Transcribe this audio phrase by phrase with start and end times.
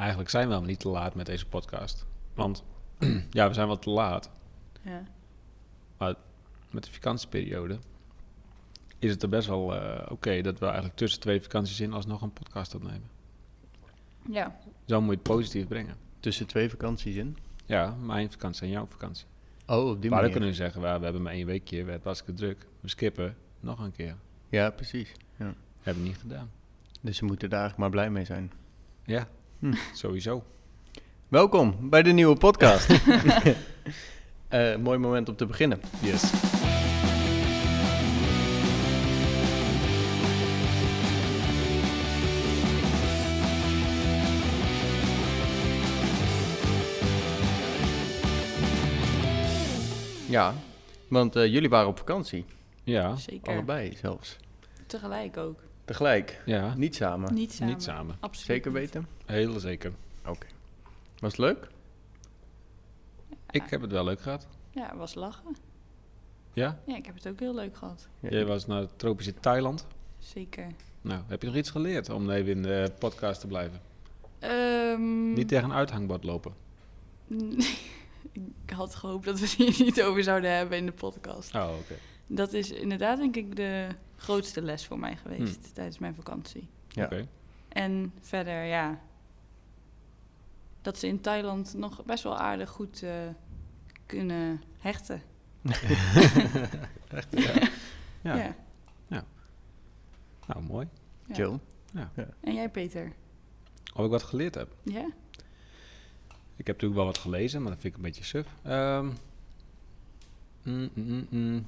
[0.00, 2.06] eigenlijk zijn we helemaal niet te laat met deze podcast.
[2.34, 2.64] Want
[3.30, 4.30] ja, we zijn wel te laat.
[4.82, 5.02] Ja.
[6.70, 7.78] Met de vakantieperiode
[8.98, 12.22] is het er best wel eh, oké dat we eigenlijk tussen twee vakanties in alsnog
[12.22, 13.10] een podcast opnemen.
[14.30, 14.56] ja,
[14.86, 15.96] Zo moet je het positief brengen.
[16.20, 17.36] Tussen twee vakanties in.
[17.66, 19.26] Ja, mijn vakantie en jouw vakantie.
[19.66, 20.30] Oh, op die maar dan manier.
[20.30, 22.66] kunnen we zeggen, we, we hebben maar één weekje, we hebben hartstikke druk.
[22.80, 24.16] We skippen nog een keer.
[24.48, 25.12] Ja, precies.
[25.36, 25.54] Ja.
[25.80, 26.50] Hebben we niet gedaan.
[27.00, 28.52] Dus ze moeten daar eigenlijk maar blij mee zijn.
[29.04, 29.28] Ja,
[29.60, 29.72] Hm.
[29.94, 30.42] sowieso.
[31.28, 32.88] Welkom bij de nieuwe podcast.
[34.48, 35.80] Eh, mooi moment om te beginnen.
[36.02, 36.32] Yes.
[50.28, 50.54] Ja,
[51.08, 52.44] want eh, jullie waren op vakantie.
[52.84, 53.52] Ja, zeker.
[53.52, 54.36] Allebei zelfs.
[54.86, 55.69] Tegelijk ook.
[55.90, 56.42] Tegelijk.
[56.46, 57.34] ja, Niet samen.
[57.34, 57.72] Niet samen.
[57.74, 58.16] niet samen.
[58.20, 58.80] Absoluut Zeker niet.
[58.80, 59.06] weten.
[59.26, 59.92] Heel zeker.
[60.22, 61.68] Was het leuk?
[63.50, 64.46] Ik heb het wel leuk gehad.
[64.70, 65.56] Ja, was lachen.
[66.52, 66.78] Ja?
[66.86, 68.08] Ja, ik heb het ook heel leuk gehad.
[68.20, 68.28] Ja.
[68.28, 69.86] Jij was naar het tropische Thailand.
[70.18, 70.66] Zeker.
[71.00, 73.80] Nou, heb je nog iets geleerd om even in de podcast te blijven?
[74.38, 76.52] Ehm, Niet tegen een uithangbord lopen.
[78.64, 81.54] ik had gehoopt dat we het hier niet over zouden hebben in de podcast.
[81.54, 81.94] Oh, oké.
[82.32, 86.68] Dat is inderdaad denk ik de grootste les voor mij geweest tijdens mijn vakantie.
[86.88, 87.04] Ja.
[87.04, 87.28] Oké.
[87.68, 89.00] En verder, ja,
[90.82, 93.12] dat ze in Thailand nog best wel aardig goed eh,
[94.06, 95.22] kunnen hechten.
[97.08, 97.68] Echt, ja.
[98.22, 98.56] ja.
[99.06, 99.24] Ja.
[100.46, 100.88] Nou, mooi.
[101.26, 101.34] ja.
[101.34, 101.58] Chill.
[102.40, 103.12] En jij, Peter?
[103.94, 104.76] Of ik wat geleerd heb.
[104.82, 105.06] Ja?
[106.56, 108.46] Ik heb natuurlijk wel wat gelezen, maar dat vind ik een beetje suf.
[108.62, 109.04] Ehm,
[110.62, 111.66] mm, mm, mm, mm.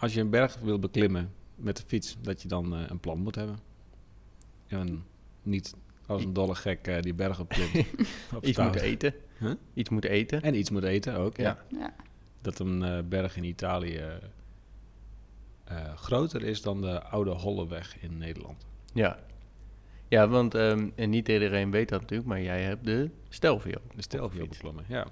[0.00, 3.18] Als je een berg wil beklimmen met de fiets, dat je dan eh, een plan
[3.18, 3.58] moet hebben.
[4.66, 5.04] En
[5.42, 5.74] niet
[6.06, 7.86] als een dolle gek eh, die berg opklimt.
[8.34, 9.14] op Iets moeten eten.
[9.38, 9.52] Huh?
[9.74, 10.42] Iets moeten eten.
[10.42, 11.64] En iets moet eten ook, ja.
[12.40, 14.20] Dat een eh, berg in Italië
[15.70, 18.66] eh, groter is dan de oude Holleweg in Nederland.
[18.92, 19.18] Ja.
[20.08, 23.78] Ja, want ehm, en niet iedereen weet dat natuurlijk, maar jij hebt de Stelvio.
[23.94, 25.06] De Stelvio beklommen, ja.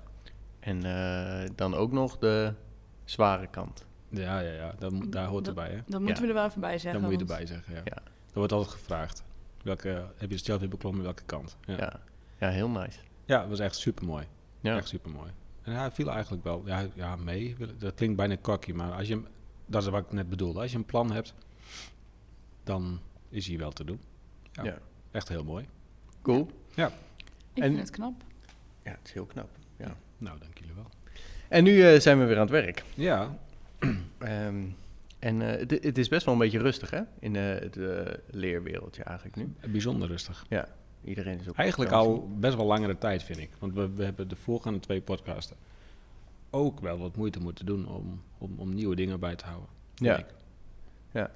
[0.60, 2.54] En eh, dan ook nog de
[3.04, 3.86] zware kant.
[4.08, 4.74] Ja, ja, ja.
[4.78, 5.82] Dat, daar hoort Dat- erbij, hè.
[5.86, 6.20] Dat moeten Ja.
[6.20, 7.00] We er wel even bij zeggen.
[7.00, 7.80] Dat moet je erbij zeggen, ja.
[7.84, 7.94] Ja.
[8.26, 9.22] Dat wordt altijd gevraagd.
[9.62, 11.56] Welke, heb je de Stelvio beklommen, welke kant?
[11.64, 11.72] Ja.
[11.74, 11.78] Ja.
[11.80, 12.00] ja.
[12.38, 12.48] ja.
[12.48, 12.98] heel nice.
[13.26, 14.26] het was echt super mooi.
[14.60, 14.76] Ja.
[14.76, 15.30] Echt super mooi.
[15.62, 17.56] En hij viel eigenlijk wel ja, ja, mee.
[17.78, 19.26] Dat klinkt bijna cocky, maar als je, hem-
[19.66, 20.60] dat is wat ik net bedoelde.
[20.60, 21.34] Als je een plan hebt,
[22.64, 24.00] dan is hij wel te doen.
[24.52, 24.64] Ja.
[24.64, 24.78] Ja.
[25.10, 25.66] Echt heel mooi.
[26.22, 26.50] Cool.
[26.74, 26.92] Ik En-
[27.54, 28.22] vind het knap.
[28.84, 29.48] Ja, het is heel knap.
[29.76, 29.96] Ja.
[30.18, 30.90] Nou, dank jullie wel.
[31.48, 32.84] En nu eh, zijn we weer aan het werk.
[32.94, 33.38] Ja,
[34.18, 34.64] Ehm,
[35.18, 37.00] en eh, het, het is best wel een beetje rustig, hè?
[37.18, 39.54] In eh, het eh, leerwereldje eigenlijk nu.
[39.70, 40.46] bijzonder rustig.
[41.04, 43.50] Iedereen is ook Eigenlijk al best wel langere tijd, vind ik.
[43.58, 45.56] Want we, we hebben de voorgaande twee podcasten
[46.50, 49.68] ook wel wat moeite moeten doen om, om, om nieuwe dingen bij te houden.
[49.94, 50.16] Ja.
[50.16, 51.30] ik.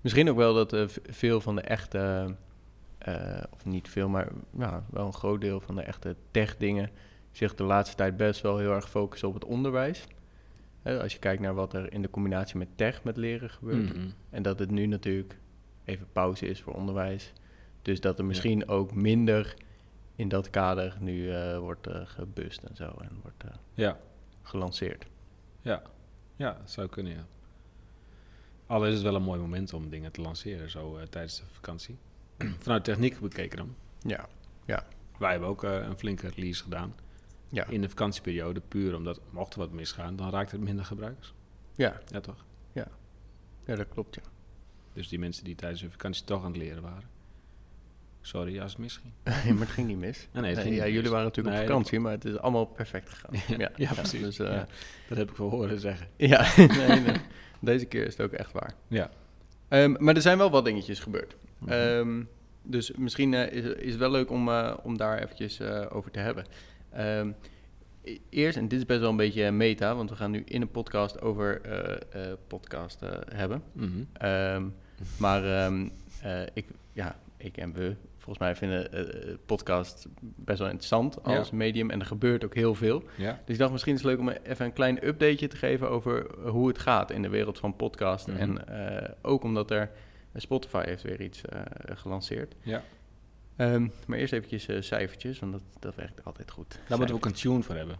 [0.00, 2.34] Misschien ook wel dat veel van de echte,
[3.50, 4.28] of niet veel, maar
[4.58, 6.90] ja, wel een groot deel van de echte tech-dingen
[7.32, 10.06] zich de laatste tijd best wel heel erg focussen op het onderwijs.
[10.86, 13.94] Als je kijkt naar wat er in de combinatie met tech, met leren gebeurt.
[13.94, 14.08] Mhm.
[14.30, 15.38] En dat het nu natuurlijk
[15.84, 17.32] even pauze is voor onderwijs.
[17.82, 19.54] Dus dat er misschien ook minder
[20.16, 22.84] in dat kader nu eh, wordt eh, gebust en zo.
[22.84, 23.98] En wordt eh, Ja,
[24.42, 25.06] gelanceerd.
[25.60, 25.82] ja,
[26.36, 27.26] ja, zou kunnen, ja.
[28.66, 31.96] Al is het wel een mooi moment om dingen te lanceren, zo tijdens de vakantie.
[32.58, 33.74] Vanuit techniek bekeken dan.
[34.64, 34.84] Ja,
[35.18, 36.94] Wij hebben ook een flinke release gedaan
[37.50, 38.60] ja, in de vakantieperiode.
[38.68, 41.34] Puur omdat, mocht er wat misgaan, dan raakt het minder gebruikers.
[41.74, 42.44] ja, Ja, toch?
[43.66, 44.22] ja, dat klopt, ja.
[44.92, 47.08] Dus die mensen die tijdens hun vakantie toch aan het leren waren.
[48.20, 49.12] Sorry als het misging.
[49.44, 50.28] Nee, maar het ging niet mis.
[50.32, 53.08] Nee, nee, het ja, jullie waren natuurlijk Nee, op vakantie, maar het is allemaal perfect
[53.08, 53.30] gegaan.
[53.58, 54.20] Ja, ja, precies.
[54.20, 54.66] Dus, eh, Ja.
[55.08, 56.08] Dat heb ik wel horen zeggen.
[56.16, 57.16] ja, nee, nee.
[57.60, 58.74] deze keer is het ook echt waar.
[58.88, 59.10] Ja.
[59.68, 61.36] Ehm, maar er zijn wel wat dingetjes gebeurd.
[61.58, 61.70] Mhm.
[61.72, 62.22] Ehm,
[62.62, 65.60] dus misschien eh, is, is het wel leuk om, eh, om daar eventjes
[65.90, 66.44] over te hebben.
[66.96, 67.30] Ehm,
[68.02, 70.60] e- eerst, en dit is best wel een beetje meta, want we gaan nu in
[70.60, 73.00] een podcast over eh, eh, podcast
[73.34, 73.62] hebben.
[73.72, 73.88] Mhm.
[74.12, 74.64] Ehm,
[75.18, 75.88] maar ehm,
[76.22, 78.90] eh, ik, ja, ik en we, volgens mij vinden
[79.46, 81.90] podcast best wel interessant als medium.
[81.90, 83.02] En er gebeurt ook heel veel.
[83.16, 83.40] Ja.
[83.44, 86.26] Dus ik dacht, misschien is het leuk om even een klein updateje te geven over
[86.48, 88.26] hoe het gaat in de wereld van podcast.
[88.26, 88.36] Mhm.
[88.36, 88.64] En
[89.22, 89.90] ook omdat er
[90.40, 92.54] Spotify heeft weer iets eh, gelanceerd.
[92.62, 92.82] Ja.
[93.56, 96.78] Ehm, maar eerst eventjes eh, cijfertjes, want dat, dat werkt altijd goed.
[96.88, 97.96] Daar moeten we ook een tune voor hebben.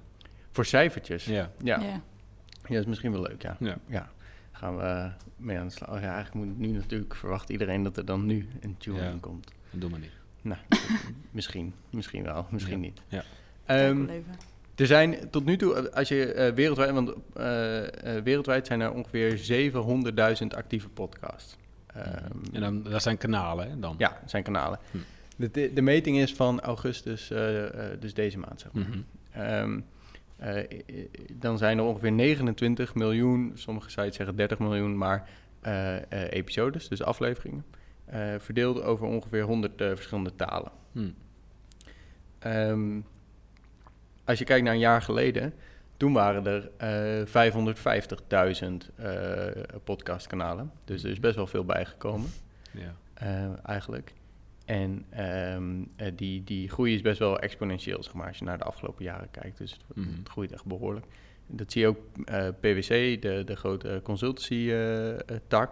[0.53, 1.25] Voor cijfertjes?
[1.25, 1.51] Ja.
[1.63, 1.81] Ja.
[1.81, 1.87] Ja.
[1.87, 2.01] ja.
[2.69, 3.57] dat is misschien wel leuk, ja.
[3.61, 3.79] Ja.
[3.87, 4.11] Ja,
[4.53, 5.07] gaan we eh,
[5.37, 5.91] mee aan de slag.
[5.91, 9.11] Oh ja, eigenlijk moet nu natuurlijk, verwacht iedereen dat er dan nu een tune Ja.
[9.11, 9.51] in komt.
[9.71, 10.11] Dat doen we niet.
[10.43, 10.61] Nou,
[11.31, 11.75] misschien.
[11.91, 12.87] Misschien wel, misschien Ja.
[12.87, 13.01] niet.
[13.09, 13.23] Ja.
[13.65, 14.35] Ehm, even.
[14.75, 18.93] er zijn tot nu toe, eh, als je wereldwijd, want eh, eh, wereldwijd zijn er
[18.93, 21.57] ongeveer 700.000 actieve podcasts.
[21.87, 22.05] Ehm,
[22.53, 23.95] En dan, dat zijn kanalen, hè, dan?
[23.99, 24.79] ja, zijn kanalen.
[24.91, 24.99] Hm.
[25.37, 28.61] De, de, meting is van augustus, eh, eh, dus deze maand.
[28.61, 28.89] Zeg maar.
[28.89, 28.99] Mhm.
[29.31, 29.81] Ehm,
[30.37, 30.65] eh,
[31.33, 35.29] dan zijn er ongeveer 29 miljoen, sommige sites zeggen 30 miljoen, maar
[36.31, 37.65] episodes, dus afleveringen,
[38.39, 40.71] verdeeld over ongeveer 100 eh, verschillende talen.
[40.93, 41.11] Hm.
[42.39, 43.01] Ehm,
[44.25, 45.55] als je kijkt naar een jaar geleden,
[45.97, 49.47] toen waren er eh 550.000 eh,
[49.85, 50.71] podcastkanalen.
[50.85, 52.31] Dus er is best wel veel bijgekomen,
[52.71, 52.95] Ja.
[53.63, 54.13] eigenlijk.
[54.67, 58.59] En ehm, eh, die, die groei is best wel exponentieel, zeg maar, als je naar
[58.59, 59.59] de afgelopen jaren kijkt.
[59.59, 60.09] Dus het, Mhm.
[60.19, 61.07] het groeit echt behoorlijk.
[61.47, 65.71] Dat zie je ook eh, PwC, de, de grote consultancy-tak.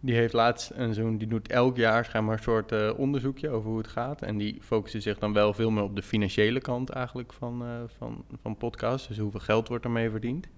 [0.00, 3.68] die heeft laatst een zo'n, die doet elk jaar schijnbaar een soort eh, onderzoekje over
[3.68, 4.22] hoe het gaat.
[4.22, 7.68] En die focussen zich dan wel veel meer op de financiële kant eigenlijk van, eh
[7.98, 9.08] van, van podcasts.
[9.08, 10.48] Dus hoeveel geld wordt ermee verdiend.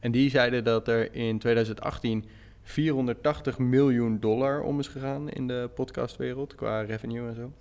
[0.00, 2.24] En die zeiden dat er in 2018
[2.68, 7.52] 480 miljoen dollar om is gegaan in de podcastwereld qua revenue en zo.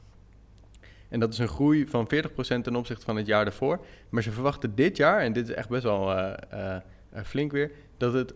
[1.10, 3.86] En dat is een groei van 40% ten opzichte van het jaar daarvoor.
[4.10, 6.76] Maar ze verwachten dit jaar, en dit is echt best wel eh, eh,
[7.10, 8.34] eh, flink weer, dat het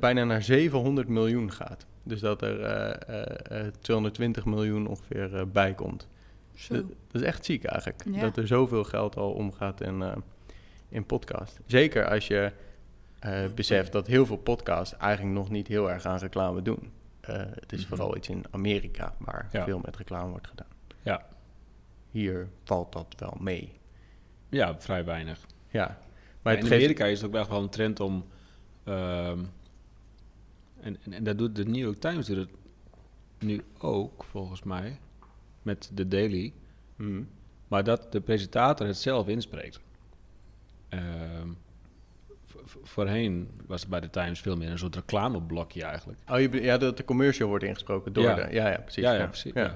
[0.00, 1.86] bijna naar 700 miljoen gaat.
[2.04, 6.08] Dus dat er eh, eh, eh, 220 miljoen ongeveer bij komt.
[6.68, 8.02] Dat, dat is echt ziek eigenlijk.
[8.10, 8.20] Ja.
[8.20, 10.04] Dat er zoveel geld al omgaat in,
[10.88, 11.60] in podcast.
[11.66, 12.52] Zeker als je
[13.24, 16.92] eh, beseft dat heel veel podcasts eigenlijk nog niet heel erg aan reclame doen.
[17.20, 17.88] Eh, het is Mhm.
[17.88, 19.64] vooral iets in Amerika waar Ja.
[19.64, 20.66] veel met reclame wordt gedaan.
[21.02, 21.26] Ja.
[22.10, 23.72] Hier valt dat wel mee.
[24.48, 25.46] ja, vrij weinig.
[25.68, 25.98] Ja,
[26.42, 26.72] maar in geeft...
[26.72, 28.24] Amerika is het ook echt wel een trend om...
[28.84, 29.38] ehm,
[30.80, 32.50] en, en, en dat doet de New York Times doet het
[33.38, 34.98] nu ook, volgens mij,
[35.62, 36.52] met de Daily.
[36.96, 37.22] Mhm.
[37.68, 39.80] Maar dat de presentator het zelf inspreekt.
[40.90, 40.98] Vo-
[42.82, 46.18] voorheen was het bij de Times veel meer een soort reclameblokje eigenlijk.
[46.30, 48.34] Oh, je, ja, dat de commercial wordt ingesproken door Ja.
[48.34, 48.46] de...
[48.54, 49.02] Ja, ja, precies.
[49.02, 49.52] ja, ja, precies.
[49.54, 49.74] Ja.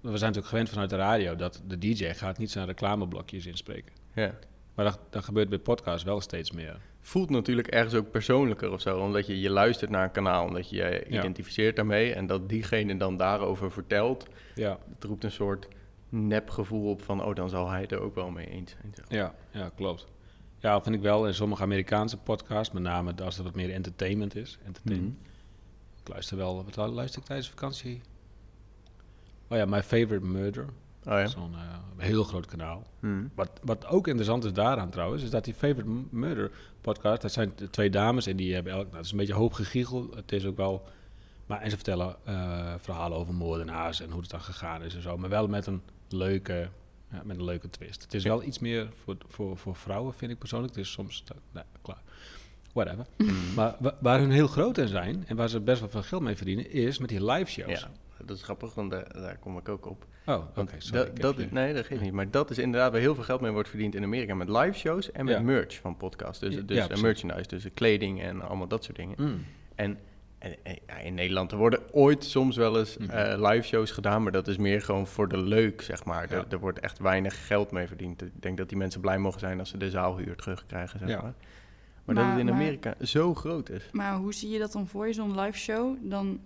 [0.00, 3.92] We zijn natuurlijk gewend vanuit de radio dat de DJ gaat niet zijn reclameblokjes inspreken.
[4.14, 4.34] Ja.
[4.74, 6.76] Maar dat, dat gebeurt bij podcasts wel steeds meer.
[7.00, 10.70] Voelt natuurlijk ergens ook persoonlijker of zo, omdat je, je luistert naar een kanaal, omdat
[10.70, 14.26] je je identificeert daarmee en dat diegene dan daarover vertelt.
[14.54, 15.68] Ja, Het roept een soort
[16.08, 18.92] nepgevoel op van, oh, dan zal hij het er ook wel mee eens zijn.
[19.08, 20.06] ja, ja klopt.
[20.66, 24.36] Ja, vind ik wel in sommige Amerikaanse podcasts, met name als het wat meer entertainment
[24.36, 24.58] is.
[24.64, 25.18] Entertainment.
[25.18, 25.28] Mhm.
[26.00, 28.00] Ik luister wel, wat luister ik tijdens vakantie?
[29.48, 30.64] Oh ja, My Favorite Murder.
[30.64, 31.26] Oh ja?
[31.26, 32.82] Zo'n eh, heel groot kanaal.
[33.00, 33.26] Mhm.
[33.34, 37.54] Wat, wat ook interessant is daaraan trouwens, is dat die Favorite Murder podcast, dat zijn
[37.70, 40.10] twee dames en die hebben elk, nou, het is een beetje hoop gegiegel.
[40.14, 40.88] Het is ook wel,
[41.46, 45.02] maar en ze vertellen eh, verhalen over moordenaars en hoe het dan gegaan is en
[45.02, 46.68] zo, maar wel met een leuke,
[47.12, 48.02] ja, met een leuke twist.
[48.02, 50.74] Het is wel iets meer voor, voor, voor vrouwen, vind ik persoonlijk.
[50.74, 52.02] Het is soms, te- nee, klaar.
[52.72, 53.06] Whatever.
[53.16, 53.54] Mhm.
[53.54, 56.22] Maar wa- waar hun heel groot in zijn en waar ze best wel veel geld
[56.22, 57.80] mee verdienen, is met die live shows.
[57.80, 57.90] Ja,
[58.24, 60.06] dat is grappig, want daar, daar kom ik ook op.
[60.26, 61.12] Oh, oké, sorry.
[61.12, 62.12] dat, nee, dat geeft niet.
[62.12, 64.72] Maar dat is inderdaad waar heel veel geld mee wordt verdiend in Amerika met live
[64.78, 65.40] shows en met Ja.
[65.40, 66.38] merch van podcasts.
[66.40, 69.16] Dus, dus eh, merchandise, dus kleding en allemaal dat soort dingen.
[69.18, 69.44] Mm.
[69.74, 69.98] En,
[70.38, 74.22] en, en, ja, in Nederland, er worden ooit soms wel eens eh, live shows gedaan,
[74.22, 76.30] maar dat is meer gewoon voor de leuk, zeg maar.
[76.30, 76.36] Ja.
[76.36, 78.22] Er, er wordt echt weinig geld mee verdiend.
[78.22, 81.20] Ik denk dat die mensen blij mogen zijn als ze de zaalhuur terugkrijgen, zeg Ja.
[81.22, 81.34] maar.
[82.04, 83.88] Maar, dat het in maar- Amerika zo groot is.
[83.92, 85.96] Maar hoe zie je dat dan voor je, zo'n live show?
[86.02, 86.40] Dan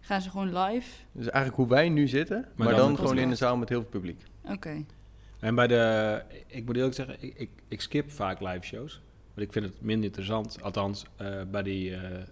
[0.00, 0.88] gaan ze gewoon live.
[1.12, 3.38] Dus eigenlijk hoe wij nu zitten, maar, dan gewoon in een podcast.
[3.38, 4.20] zaal met heel veel publiek.
[4.44, 4.84] Oké.
[5.40, 9.00] En bij de, ik moet eerlijk zeggen, ik, ik, ik skip vaak live shows.
[9.34, 12.26] Want ik vind het minder interessant, althans eh, bij die eh, eh,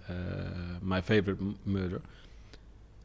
[0.82, 2.00] My Favorite Murder.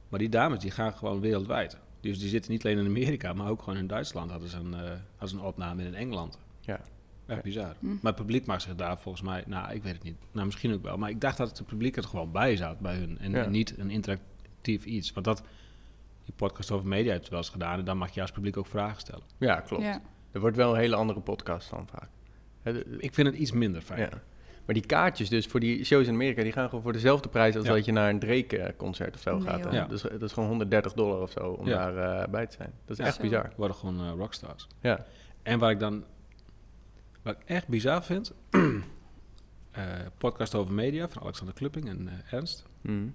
[0.10, 1.78] Maar die dames die gaan gewoon wereldwijd.
[2.02, 4.74] Dus die zitten niet alleen in Amerika, maar ook gewoon in Duitsland hadden ze een,
[4.74, 6.40] eh hadden ze een opname in Engeland.
[6.60, 6.80] Ja.
[7.26, 7.76] Echt bizar.
[7.80, 7.88] Hm.
[7.88, 10.74] Maar het publiek maakt zich daar volgens mij, nou ik weet het niet, nou misschien
[10.74, 10.98] ook wel.
[10.98, 13.18] Maar ik dacht dat het publiek er gewoon bij zat bij hun.
[13.20, 13.44] En, Ja.
[13.44, 15.12] en niet een interactief iets.
[15.12, 15.44] Want dat,
[16.26, 17.80] die podcast over media heeft het wel eens gedaan.
[17.80, 19.24] En dan mag je als publiek ook vragen stellen.
[19.38, 19.84] Ja, klopt.
[19.84, 20.02] Ja.
[20.32, 22.10] Er wordt wel een hele andere podcast dan vaak.
[22.98, 24.00] Ik vind het iets minder fijn.
[24.00, 24.10] ja.
[24.66, 27.56] Maar die kaartjes dus voor die shows in Amerika, die gaan gewoon voor dezelfde prijs
[27.56, 27.74] als Ja.
[27.74, 29.74] dat je naar een Drake-concert of zo Nee, gaat.
[29.74, 29.86] Ja.
[29.88, 31.92] Dus dat is gewoon 130 dollar of zo om Ja.
[31.92, 32.72] daar eh, bij te zijn.
[32.86, 33.04] Dat is Ja.
[33.06, 33.22] echt Zo.
[33.22, 33.52] bizar.
[33.58, 34.68] worden gewoon eh, rockstars.
[34.82, 35.06] Ja.
[35.44, 36.04] En waar ik dan,
[37.22, 38.34] wat ik echt bizar vind,
[39.72, 39.84] eh,
[40.18, 43.08] podcast over media van Alexander Klupping en eh, Ernst, Mhm.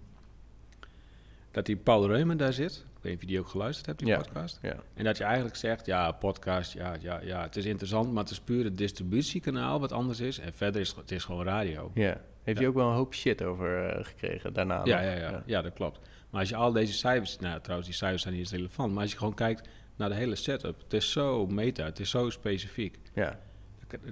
[1.51, 4.09] dat die Paul Reumen daar zit weet niet of je die ook geluisterd hebt, die
[4.09, 4.17] Ja.
[4.17, 4.59] podcast.
[4.63, 4.77] Ja.
[4.95, 8.33] En dat je eigenlijk zegt, ja, podcast, ja, ja, ja, het is interessant, maar het
[8.33, 10.39] is puur het distributiekanaal wat anders is.
[10.39, 11.91] En verder is het, het is gewoon radio.
[11.95, 12.21] ja.
[12.43, 12.65] Heeft Ja.
[12.65, 14.81] hij ook wel een hoop shit over eh, gekregen daarna?
[14.85, 16.01] Ja, ja, ja, ja, dat klopt.
[16.31, 19.03] Maar als je al deze cijfers, nou trouwens, die cijfers zijn niet eens relevant, maar
[19.03, 22.31] als je gewoon kijkt naar de hele setup, het is zo meta, het is zo
[22.31, 22.99] specifiek.
[23.15, 23.39] Ja.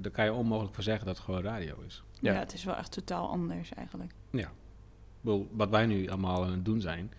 [0.01, 2.03] Daar kan- je onmogelijk voor zeggen dat het gewoon radio is.
[2.21, 2.33] Ja.
[2.33, 2.39] Ja.
[2.39, 4.13] het is wel echt totaal anders eigenlijk.
[4.31, 4.49] Ik
[5.21, 7.13] bedoel, wat wij nu allemaal aan het doen zijn,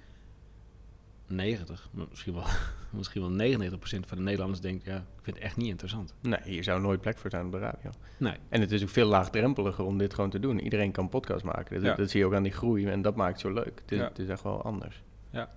[1.29, 2.43] 90, maar misschien wel,
[2.89, 6.13] misschien wel 99% van de Nederlanders denkt, ja, ik vind het echt niet interessant.
[6.21, 7.89] Nee, hier zou nooit plek voor zijn op de radio.
[8.17, 8.33] Nee.
[8.49, 10.59] En het is ook veel laagdrempeliger om dit gewoon te doen.
[10.59, 11.75] Iedereen kan podcast maken.
[11.75, 11.95] Dat, Ja.
[11.95, 13.79] dat zie je ook aan die groei en dat maakt het zo leuk.
[13.81, 14.03] Het is, Ja.
[14.07, 15.03] het is echt wel anders.
[15.29, 15.49] Ja.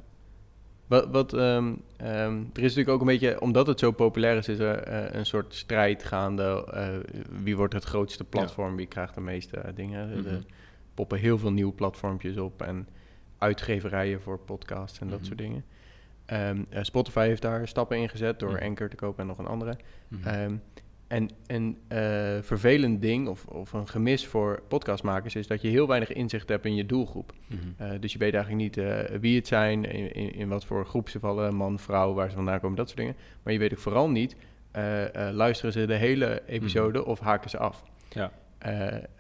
[0.87, 4.49] Wat, wat, ehm, ehm, er is natuurlijk ook een beetje, omdat het zo populair is,
[4.49, 6.65] is er eh, een soort strijd gaande.
[6.73, 6.89] eh,
[7.43, 10.11] wie wordt het grootste platform, wie krijgt de meeste eh, dingen.
[10.11, 10.45] Er- Er
[10.95, 12.89] poppen heel veel nieuwe platformpjes op en
[13.43, 15.27] uitgeverijen voor podcasts en dat Mhm.
[15.27, 15.65] soort dingen.
[16.27, 18.63] Ehm, eh, Spotify heeft daar stappen in gezet door Mhm.
[18.65, 19.77] Anchor te kopen en nog een andere.
[20.09, 20.29] Mhm.
[20.29, 20.55] Ehm,
[21.07, 21.99] en een eh,
[22.41, 26.65] vervelend ding of, of een gemis voor podcastmakers is dat je heel weinig inzicht hebt
[26.67, 27.33] in je doelgroep.
[27.47, 27.59] Mhm.
[27.77, 28.85] Eh, dus je weet eigenlijk niet
[29.21, 32.37] wie het zijn, in, in, in wat voor groep ze vallen, man, vrouw, waar ze
[32.37, 33.17] vandaan komen, dat soort dingen.
[33.43, 34.37] Maar je weet ook vooral niet,
[35.33, 37.83] luisteren ze de hele episode of haken ze af.
[38.09, 38.33] Ja.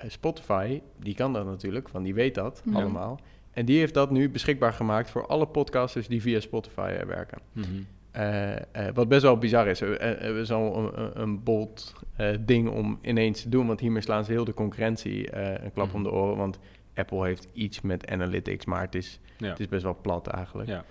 [0.06, 3.20] Spotify, die kan dat natuurlijk, want die weet dat allemaal.
[3.52, 7.38] En die heeft dat nu beschikbaar gemaakt voor alle podcasters die via Spotify eh, werken.
[7.52, 7.66] Mhm.
[8.10, 9.80] Eh, eh, wat best wel bizar is.
[9.80, 11.94] Is al een, bold
[12.40, 13.66] ding om ineens te doen.
[13.66, 15.96] Want hiermee slaan ze heel de concurrentie een klap Mhm.
[15.96, 16.36] om de oren.
[16.36, 16.58] Want
[16.94, 19.48] Apple heeft iets met analytics, maar het is, Ja.
[19.48, 20.68] het is best wel plat eigenlijk.
[20.68, 20.84] Ja.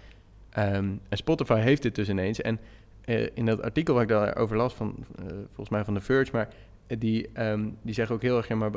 [0.50, 2.41] Ehm, en Spotify heeft dit dus ineens.
[2.41, 2.60] En
[3.34, 4.96] in dat artikel waar ik daarover las, van,
[5.46, 6.48] volgens mij van The Verge, maar
[6.88, 8.72] die, ehm, die zeggen ook heel erg, ja, maar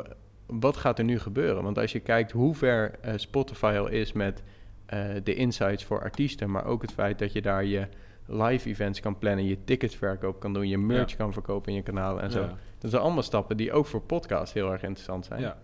[0.46, 1.62] wat gaat er nu gebeuren?
[1.62, 4.42] Want als je kijkt hoe ver eh, Spotify al is met
[4.86, 7.86] eh, de insights voor artiesten, maar ook het feit dat je daar je
[8.26, 11.16] live events kan plannen, je ticketverkoop kan doen, je merch Ja.
[11.16, 12.40] kan verkopen in je kanaal en zo.
[12.40, 12.56] Ja.
[12.78, 15.40] Dat zijn allemaal stappen die ook voor podcasts heel erg interessant zijn.
[15.40, 15.56] Ja.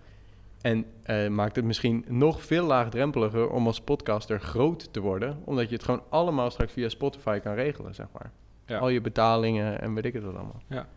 [0.60, 5.68] En eh, maakt het misschien nog veel laagdrempeliger om als podcaster groot te worden, omdat
[5.68, 8.30] je het gewoon allemaal straks via Spotify kan regelen, zeg maar.
[8.80, 10.62] Al je betalingen en weet ik het wat allemaal.
[10.66, 10.88] Ja.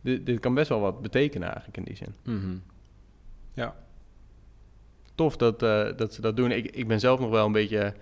[0.00, 2.14] Dit, dit kan best wel wat betekenen eigenlijk in die zin.
[2.24, 2.56] Mhm.
[3.54, 3.74] Ja.
[5.14, 6.50] Tof dat, eh, dat ze dat doen.
[6.50, 7.94] Ik, ik ben zelf nog wel een beetje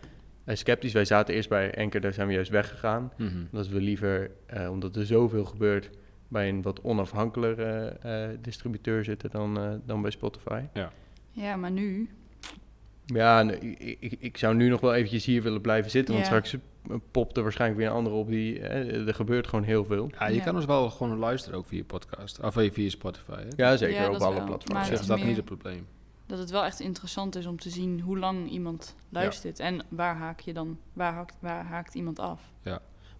[0.44, 0.92] eh, sceptisch.
[0.92, 3.12] Wij zaten eerst bij Enker, daar zijn we juist weggegaan.
[3.16, 3.44] Mhm.
[3.50, 5.90] Dat we liever, eh, omdat er zoveel gebeurt,
[6.28, 10.62] bij een wat onafhankelijker eh, distributeur zitten dan, eh, dan bij Spotify.
[11.32, 12.08] Ja, maar nu...
[13.06, 16.26] Ja, en ik, ik, ik zou nu nog wel eventjes hier willen blijven zitten, want
[16.26, 16.32] Ja.
[16.32, 16.56] straks
[17.10, 18.60] popt er waarschijnlijk weer een andere op die...
[18.60, 20.10] eh, er gebeurt gewoon heel veel.
[20.18, 20.44] Ja, je Ja.
[20.44, 22.40] kan dus wel gewoon luisteren ook via podcast.
[22.40, 23.36] Of via Spotify.
[23.42, 23.48] Hè?
[23.56, 24.44] Ja, zeker Ja, op dat alle wel.
[24.44, 24.80] platforms.
[24.80, 24.86] Ja.
[24.86, 25.86] zich is dat niet het probleem.
[26.26, 29.58] Dat het wel echt interessant is om te zien hoe lang iemand luistert.
[29.60, 30.78] En waar haak je dan...
[30.92, 32.40] Waar haakt, waar haakt iemand af?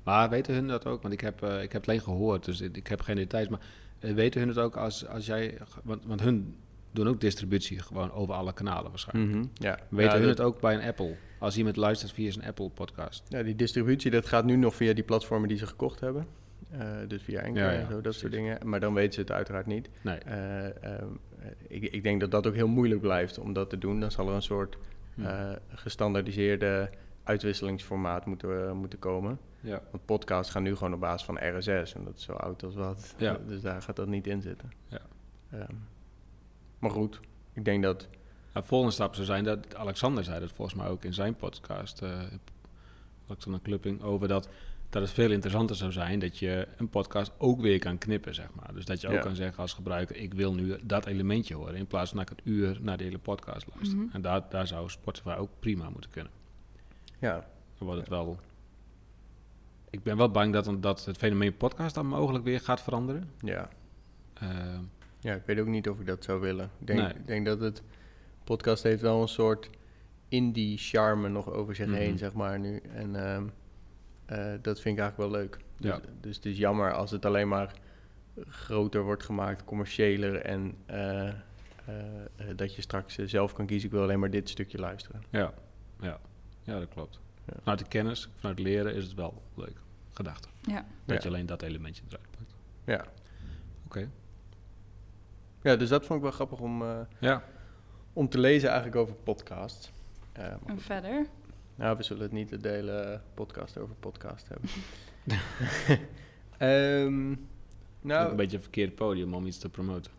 [0.04, 1.02] Maar weten hun dat ook?
[1.02, 3.48] Want ik heb, eh, ik heb het alleen gehoord, dus ik ik heb geen details.
[3.48, 3.60] Maar
[3.98, 5.58] eh, weten hun het ook als, als jij...
[5.84, 6.56] Want, want hun
[6.98, 9.34] doen ook distributie gewoon over alle kanalen waarschijnlijk.
[9.36, 9.78] Mhm, ja.
[9.88, 11.14] Weten ja, hun dat- het ook bij een Apple?
[11.38, 13.22] Als iemand luistert via zijn Apple podcast.
[13.28, 16.26] Ja, die distributie, dat gaat nu nog via die platformen die ze gekocht hebben.
[16.70, 18.20] Eh, dus via Anchor Ja, ja, en zo, dat precies.
[18.20, 18.68] soort dingen.
[18.68, 19.88] Maar dan weten ze het uiteraard niet.
[20.02, 20.18] Nee.
[20.18, 20.74] Eh, ehm,
[21.38, 24.00] eh, ik, ik denk dat dat ook heel moeilijk blijft om dat te doen.
[24.00, 24.76] Dan zal er een soort
[25.22, 26.90] eh, gestandardiseerde
[27.24, 29.38] uitwisselingsformaat moeten, moeten komen.
[29.60, 29.82] Ja.
[29.90, 31.94] Want podcasts gaan nu gewoon op basis van RSS.
[31.94, 33.14] En dat is zo oud als wat.
[33.18, 33.38] Ja.
[33.48, 34.70] Dus daar gaat dat niet in zitten.
[34.88, 35.00] Ja.
[35.50, 35.72] Ehm,
[36.78, 37.20] maar goed,
[37.52, 38.08] ik denk dat...
[38.52, 42.02] Nou, volgende stap zou zijn dat Alexander zei dat volgens mij ook in zijn podcast,
[42.02, 42.20] eh
[43.26, 44.48] Alexander Klupping, over dat,
[44.90, 48.48] dat het veel interessanter zou zijn dat je een podcast ook weer kan knippen, zeg
[48.54, 48.74] maar.
[48.74, 49.20] Dus dat je ook Ja.
[49.20, 52.36] kan zeggen als gebruiker, ik wil nu dat elementje horen, in plaats van dat ik
[52.36, 53.98] het uur naar de hele podcast luister.
[53.98, 54.08] Mhm.
[54.14, 56.32] En daar, daar zou Spotify ook prima moeten kunnen.
[57.18, 57.32] Ja,
[57.78, 58.38] Dan wordt het wel...
[59.90, 63.30] Ik ben wel bang dat, dat het fenomeen podcast dan mogelijk weer gaat veranderen.
[63.40, 63.68] ja.
[64.34, 64.82] Ehm,
[65.20, 66.70] Ja, ik weet ook niet of ik dat zou willen.
[66.80, 67.24] Ik denk, Nee.
[67.24, 67.82] denk dat het
[68.44, 69.70] podcast heeft wel een soort
[70.28, 71.96] indie charme nog over zich Mhm.
[71.96, 72.76] heen, zeg maar nu.
[72.76, 73.46] En ehm,
[74.26, 75.58] eh, dat vind ik eigenlijk wel leuk.
[75.76, 76.00] Dus, Ja.
[76.20, 77.72] dus het is jammer als het alleen maar
[78.48, 81.34] groter wordt gemaakt, commerciëler en eh, eh,
[82.56, 83.86] dat je straks zelf kan kiezen.
[83.88, 85.22] Ik wil alleen maar dit stukje luisteren.
[85.30, 85.52] Ja,
[86.00, 86.20] ja.
[86.62, 87.20] ja dat klopt.
[87.46, 87.52] Ja.
[87.58, 89.76] Vanuit de kennis, vanuit leren is het wel leuk.
[90.12, 90.48] Gedachte.
[90.62, 90.86] Ja.
[91.04, 91.22] Dat Ja.
[91.22, 92.54] je alleen dat elementje eruit pakt.
[92.84, 93.04] Ja.
[93.86, 94.10] Oké.
[95.62, 97.42] Ja, dus dat vond ik wel grappig om, eh, Ja.
[98.12, 99.90] om te lezen eigenlijk over podcasts.
[100.32, 101.26] Eh, En verder?
[101.74, 104.70] Nou, we zullen het niet de hele podcast over podcast hebben.
[106.58, 107.34] Ehm,
[108.00, 110.12] Nou, een beetje een verkeerd podium om iets te promoten.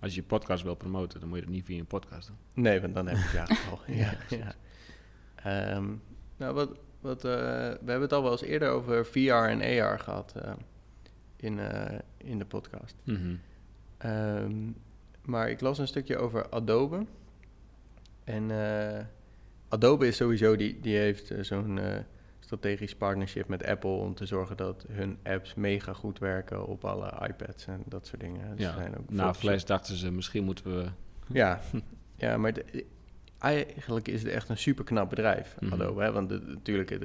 [0.00, 2.36] Als je je podcast wil promoten, dan moet je het niet via een podcast doen.
[2.64, 3.78] nee, want dan heb je het ja al.
[3.86, 4.54] ja, Ja, ja.
[5.74, 5.86] Ehm,
[6.36, 6.70] nou, wat,
[7.00, 10.52] wat, eh, we hebben het al wel eens eerder over VR en AR gehad eh,
[11.36, 12.94] in, eh, in de podcast.
[13.04, 13.34] Mhm.
[13.98, 14.56] Ehm,
[15.26, 17.06] maar ik las een stukje over Adobe.
[18.24, 19.04] En eh,
[19.68, 21.96] Adobe is sowieso, die, die heeft eh, zo'n eh,
[22.40, 27.12] strategisch partnership met Apple om te zorgen dat hun apps mega goed werken op alle
[27.28, 28.56] iPads en dat soort dingen.
[28.56, 30.86] Dus Ja, zijn ook Na Flash dachten ze, misschien moeten we...
[31.40, 31.60] Ja,
[32.16, 32.84] ja maar de-
[33.38, 35.72] eigenlijk is het echt een super knap bedrijf, Mhm.
[35.72, 36.02] Adobe.
[36.02, 36.12] Hè?
[36.12, 37.00] Want natuurlijk, eh,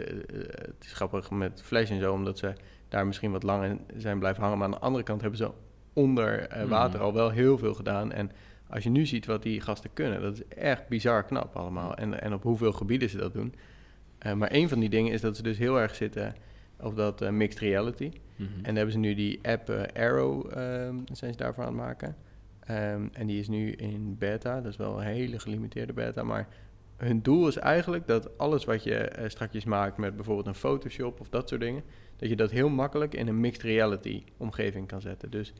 [0.49, 2.53] het is grappig met Flash en zo, omdat ze
[2.89, 4.57] daar misschien wat langer zijn blijven hangen.
[4.57, 5.51] Maar aan de andere kant hebben ze
[5.93, 7.03] onder eh, water Mhm.
[7.03, 8.11] al wel heel veel gedaan.
[8.11, 8.31] En
[8.69, 11.95] als je nu ziet wat die gasten kunnen, dat is echt bizar knap allemaal.
[11.95, 13.53] En, en op hoeveel gebieden ze dat doen.
[14.17, 16.35] Eh, maar een van die dingen is dat ze dus heel erg zitten
[16.79, 18.11] op dat eh, mixed reality.
[18.35, 18.49] Mhm.
[18.55, 22.15] En dan hebben ze nu die app Arrow, ehm, zijn ze daarvoor aan het maken.
[22.59, 26.23] Ehm, en die is nu in beta, dat is wel een hele gelimiteerde beta.
[26.23, 26.47] Maar
[26.97, 31.29] hun doel is eigenlijk dat alles wat je strakjes maakt met bijvoorbeeld een Photoshop of
[31.29, 31.83] dat soort dingen,
[32.15, 35.29] dat je dat heel makkelijk in een mixed reality omgeving kan zetten.
[35.29, 35.53] Dus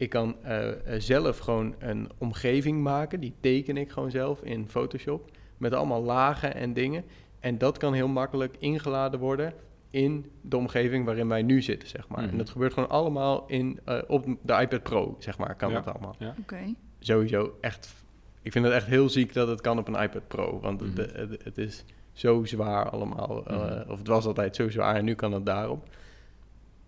[0.00, 4.68] ik kan eh, eh, zelf gewoon een omgeving maken, die teken ik gewoon zelf in
[4.68, 7.04] Photoshop, met allemaal lagen en dingen.
[7.40, 9.52] En dat kan heel makkelijk ingeladen worden
[9.90, 12.20] in de omgeving waarin wij nu zitten, zeg maar.
[12.22, 12.30] Mhm.
[12.30, 15.80] En dat gebeurt gewoon allemaal in, eh, op de iPad Pro, zeg maar, kan Ja.
[15.80, 16.16] dat allemaal.
[16.40, 16.74] Oké.
[16.98, 17.94] Sowieso echt,
[18.42, 20.90] ik vind het echt heel ziek dat het kan op een iPad Pro, want het,
[20.96, 21.18] Mhm.
[21.30, 23.90] het, het is zo zwaar allemaal, eh, Mhm.
[23.90, 25.88] of het was altijd zo zwaar en nu kan het daarop.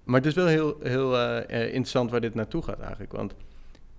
[0.04, 3.34] Maar het is wel heel, heel eh, eh, interessant waar dit naartoe gaat eigenlijk, want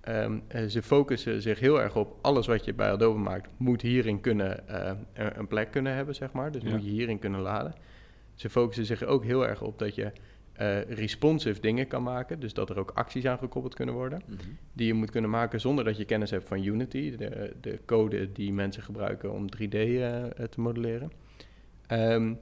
[0.01, 3.81] ehm, eh, ze focussen zich heel erg op alles wat je bij Adobe maakt, moet
[3.81, 4.63] hierin kunnen,
[5.37, 6.51] een plek kunnen hebben, zeg maar.
[6.51, 6.69] Dus Ja.
[6.69, 7.73] moet je hierin kunnen laden.
[8.35, 10.11] Ze focussen zich ook heel erg op dat je
[10.89, 14.37] responsive dingen kan maken, dus dat er ook acties aan gekoppeld kunnen worden Mhm.
[14.73, 18.31] die je moet kunnen maken zonder dat je kennis hebt van Unity, de, de code
[18.31, 21.11] die mensen gebruiken om 3D eh, eh, te modelleren.
[21.87, 22.33] Ehm,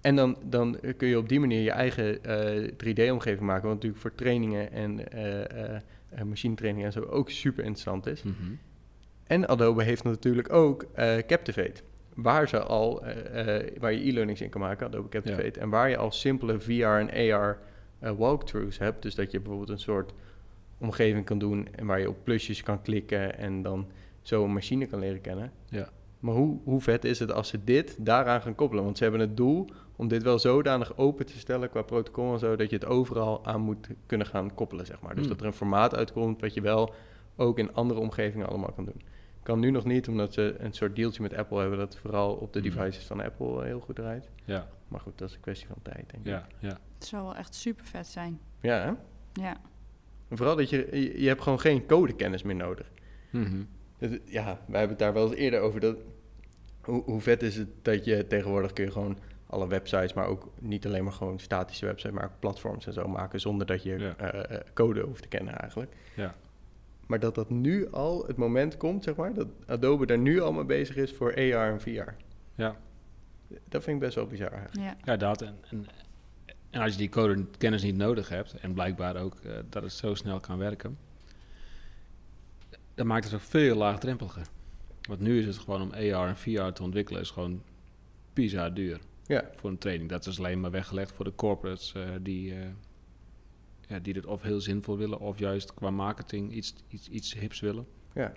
[0.00, 4.00] en dan, dan kun je op die manier je eigen eh, 3D-omgeving maken, wat natuurlijk
[4.00, 8.22] voor trainingen en eh eh, eh, machinetraining en zo ook super interessant is.
[8.22, 8.34] Mhm.
[9.26, 11.82] En Adobe heeft natuurlijk ook eh, Captivate,
[12.14, 15.90] waar ze al, eh, eh, waar je e-learnings in kan maken, Adobe Captivate, en waar
[15.90, 17.58] je al simpele VR en AR
[17.98, 19.02] eh, walkthroughs hebt.
[19.02, 20.12] Dus dat je bijvoorbeeld een soort
[20.78, 23.86] omgeving kan doen en waar je op plusjes kan klikken en dan
[24.22, 25.52] zo een machine kan leren kennen.
[25.68, 25.88] Ja.
[26.20, 28.84] Maar hoe, hoe vet is het als ze dit daaraan gaan koppelen?
[28.84, 32.38] Want ze hebben het doel om dit wel zodanig open te stellen qua protocol en
[32.38, 35.10] zo, dat je het overal aan moet kunnen gaan koppelen, zeg maar.
[35.14, 35.28] Dus Hmm.
[35.32, 36.94] dat er een formaat uitkomt wat je wel
[37.36, 39.00] ook in andere omgevingen allemaal kan doen.
[39.42, 42.52] Kan nu nog niet, omdat ze een soort dealtje met Apple hebben dat vooral op
[42.52, 42.70] de Hmm.
[42.70, 44.28] devices van Apple heel goed draait.
[44.44, 46.30] Ja, Maar goed, dat is een kwestie van tijd, denk ik.
[46.30, 46.78] ja, ja.
[46.98, 48.40] Het zou wel echt super vet zijn.
[48.60, 48.92] Ja, hè?
[49.42, 49.56] Ja.
[50.28, 52.90] En vooral dat je, je, je hebt gewoon geen codekennis meer nodig.
[53.30, 53.62] Mhm.
[53.98, 55.80] Het- ja, wij hebben het daar wel eens eerder over.
[55.80, 55.96] Dat,
[56.82, 59.18] hoe, hoe vet is het dat je tegenwoordig kun je gewoon
[59.50, 63.08] alle websites, maar ook niet alleen maar gewoon statische websites, maar ook platforms en zo
[63.08, 64.16] maken zonder dat je Ja.
[64.16, 65.96] eh, eh, code hoeft te kennen eigenlijk.
[66.16, 66.34] Ja.
[67.06, 70.52] Maar dat dat nu al het moment komt, zeg maar, dat Adobe daar nu al
[70.52, 72.10] mee bezig is voor AR en VR.
[72.54, 72.76] Ja.
[73.68, 74.86] Dat vind ik best wel bizar eigenlijk.
[74.86, 74.96] Ja.
[75.12, 75.42] Ja, dat.
[75.42, 75.86] En, en,
[76.70, 79.92] en als je die code kennis niet nodig hebt, en blijkbaar ook eh, dat het
[79.92, 80.98] zo snel kan werken,
[82.94, 84.46] dan maakt het ook veel laagdrempeliger.
[85.08, 87.62] Want nu is het gewoon om AR en VR te ontwikkelen, is gewoon
[88.32, 90.10] bizar duur Ja, voor een training.
[90.10, 92.66] Dat is alleen maar weggelegd voor de corporates eh, die, eh,
[93.88, 97.60] ja, die dit of heel zinvol willen, of juist qua marketing iets, iets, iets hips
[97.60, 97.86] willen.
[98.14, 98.32] ja,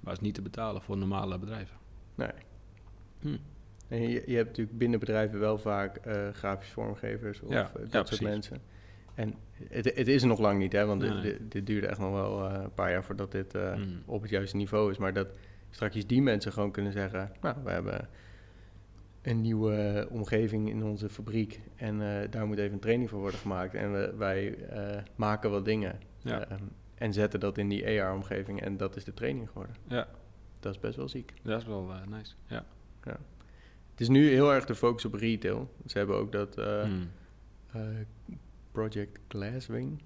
[0.00, 1.76] Maar het is niet te betalen voor normale bedrijven.
[2.14, 2.28] nee.
[3.20, 3.36] Hm.
[3.88, 7.72] En je, je hebt natuurlijk binnen bedrijven wel vaak eh grafisch vormgevers of Ja, dat
[7.82, 8.26] ja, soort precies.
[8.26, 8.60] mensen.
[9.14, 9.34] En
[9.68, 12.50] het, het is nog lang niet, hè, want Nee, dit, dit, duurde echt nog wel
[12.50, 14.02] een paar jaar voordat dit eh, Mm.
[14.06, 14.98] op het juiste niveau is.
[14.98, 15.28] Maar dat
[15.70, 18.08] straks die mensen gewoon kunnen zeggen, nou, we hebben
[19.26, 23.40] een nieuwe omgeving in onze fabriek en eh, daar moet even een training voor worden
[23.40, 23.74] gemaakt.
[23.74, 26.48] En we, wij eh, maken wat dingen Ja.
[26.48, 26.62] ehm,
[26.94, 29.76] en zetten dat in die AR-omgeving en dat is de training geworden.
[29.88, 30.08] Ja,
[30.60, 31.32] Dat is best wel ziek.
[31.42, 32.34] dat is wel eh, nice.
[32.46, 32.64] Ja.
[33.90, 35.70] Het is nu heel erg de focus op retail.
[35.86, 36.58] Ze hebben ook dat...
[36.58, 36.90] eh, Hm.
[37.72, 37.82] eh,
[38.72, 40.02] Project Glasswing.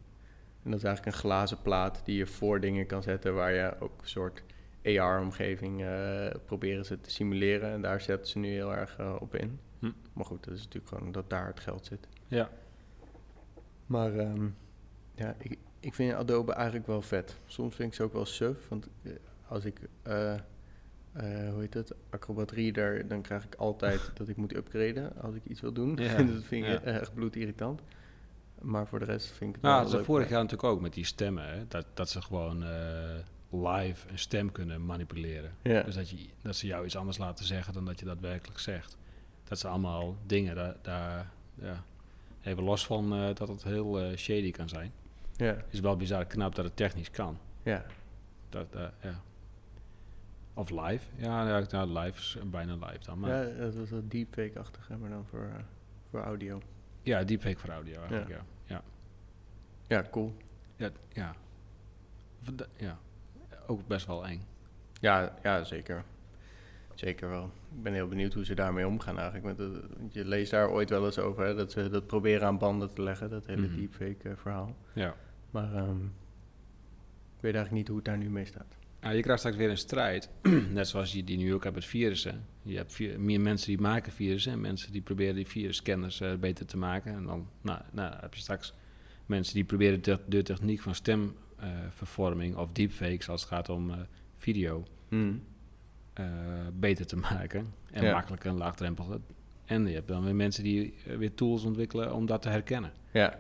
[0.63, 3.75] En dat is eigenlijk een glazen plaat die je voor dingen kan zetten waar je
[3.81, 4.43] ook een soort
[4.85, 7.71] AR-omgeving eh, proberen ze te simuleren.
[7.71, 9.59] En daar zetten ze nu heel erg eh, op in.
[9.79, 9.91] Hm.
[10.13, 12.09] Maar goed, dat is natuurlijk gewoon dat daar het geld zit.
[12.27, 12.51] Ja.
[13.87, 14.49] Maar ehm,
[15.15, 17.37] ja, ik, ik vind Adobe eigenlijk wel vet.
[17.47, 19.13] Soms vind ik ze ook wel suf, want eh,
[19.47, 19.81] als ik,
[21.13, 25.45] hoe heet het, Acrobat Reader, dan krijg ik altijd dat ik moet upgraden als ik
[25.45, 25.97] iets wil doen.
[25.97, 26.81] Ja, En dat vind ik ja.
[26.81, 27.81] echt bloedirritant.
[28.61, 30.05] Maar voor de rest vind ik het Nou, wel dat leuk.
[30.05, 31.49] vorig jaar natuurlijk ook met die stemmen.
[31.49, 31.67] Hè?
[31.69, 32.65] Dat, dat ze gewoon
[33.51, 35.55] live een stem kunnen manipuleren.
[35.63, 38.61] Ja, Dus dat, je, dat ze jou iets anders laten zeggen dan dat je daadwerkelijk
[38.61, 38.97] zegt.
[39.45, 41.85] dat zijn allemaal dingen, daar, daar ja,
[42.43, 44.93] even los van eh, dat het heel eh, shady kan zijn.
[45.37, 47.39] Ja, is wel bizar knap dat het technisch kan.
[47.63, 47.85] ja.
[48.49, 49.21] Dat, eh, ja.
[50.55, 51.07] Of live.
[51.17, 53.19] Ja, ja, nou, live is bijna live dan.
[53.19, 55.65] Maar, ja, dat was wat deepfake-achtig, maar dan voor,
[56.11, 56.61] voor audio.
[57.03, 58.45] ja, deepfake voor audio eigenlijk, ja.
[58.65, 58.83] Ja,
[59.87, 60.35] Ja, cool.
[60.77, 60.91] ja.
[61.13, 61.35] ja.
[62.77, 62.99] Ja.
[63.71, 64.43] Ook best wel eng.
[65.01, 66.05] Ja, ja, zeker.
[66.95, 67.45] Zeker wel.
[67.77, 69.59] Ik ben heel benieuwd hoe ze daarmee omgaan eigenlijk.
[69.59, 69.69] Met
[70.15, 73.03] je leest daar ooit wel eens over, hè, dat ze dat proberen aan banden te
[73.03, 73.77] leggen, dat hele Mhm.
[73.77, 74.77] deepfake-verhaal.
[74.95, 75.15] Ja.
[75.51, 76.05] Maar ehm,
[77.37, 78.77] ik weet eigenlijk niet hoe het daar nu mee staat.
[79.01, 80.29] Nou, je krijgt straks weer een strijd.
[80.73, 82.45] Net zoals je die nu ook hebt met virussen.
[82.63, 86.35] Je hebt vi- meer mensen die maken virussen en mensen die proberen die virusscanners eh,
[86.35, 87.15] beter te maken.
[87.15, 88.75] En dan nou, nou, heb je straks
[89.27, 90.95] mensen die proberen de, de techniek van
[91.65, 93.97] stemvervorming of deepfakes als het gaat om eh,
[94.37, 94.85] video
[96.15, 96.25] eh,
[96.73, 97.67] beter te maken.
[97.93, 98.13] En Ja.
[98.13, 99.21] makkelijker en laagdrempeliger.
[99.65, 102.93] En je hebt dan weer mensen die eh, weer tools ontwikkelen om dat te herkennen.
[103.11, 103.39] Ja.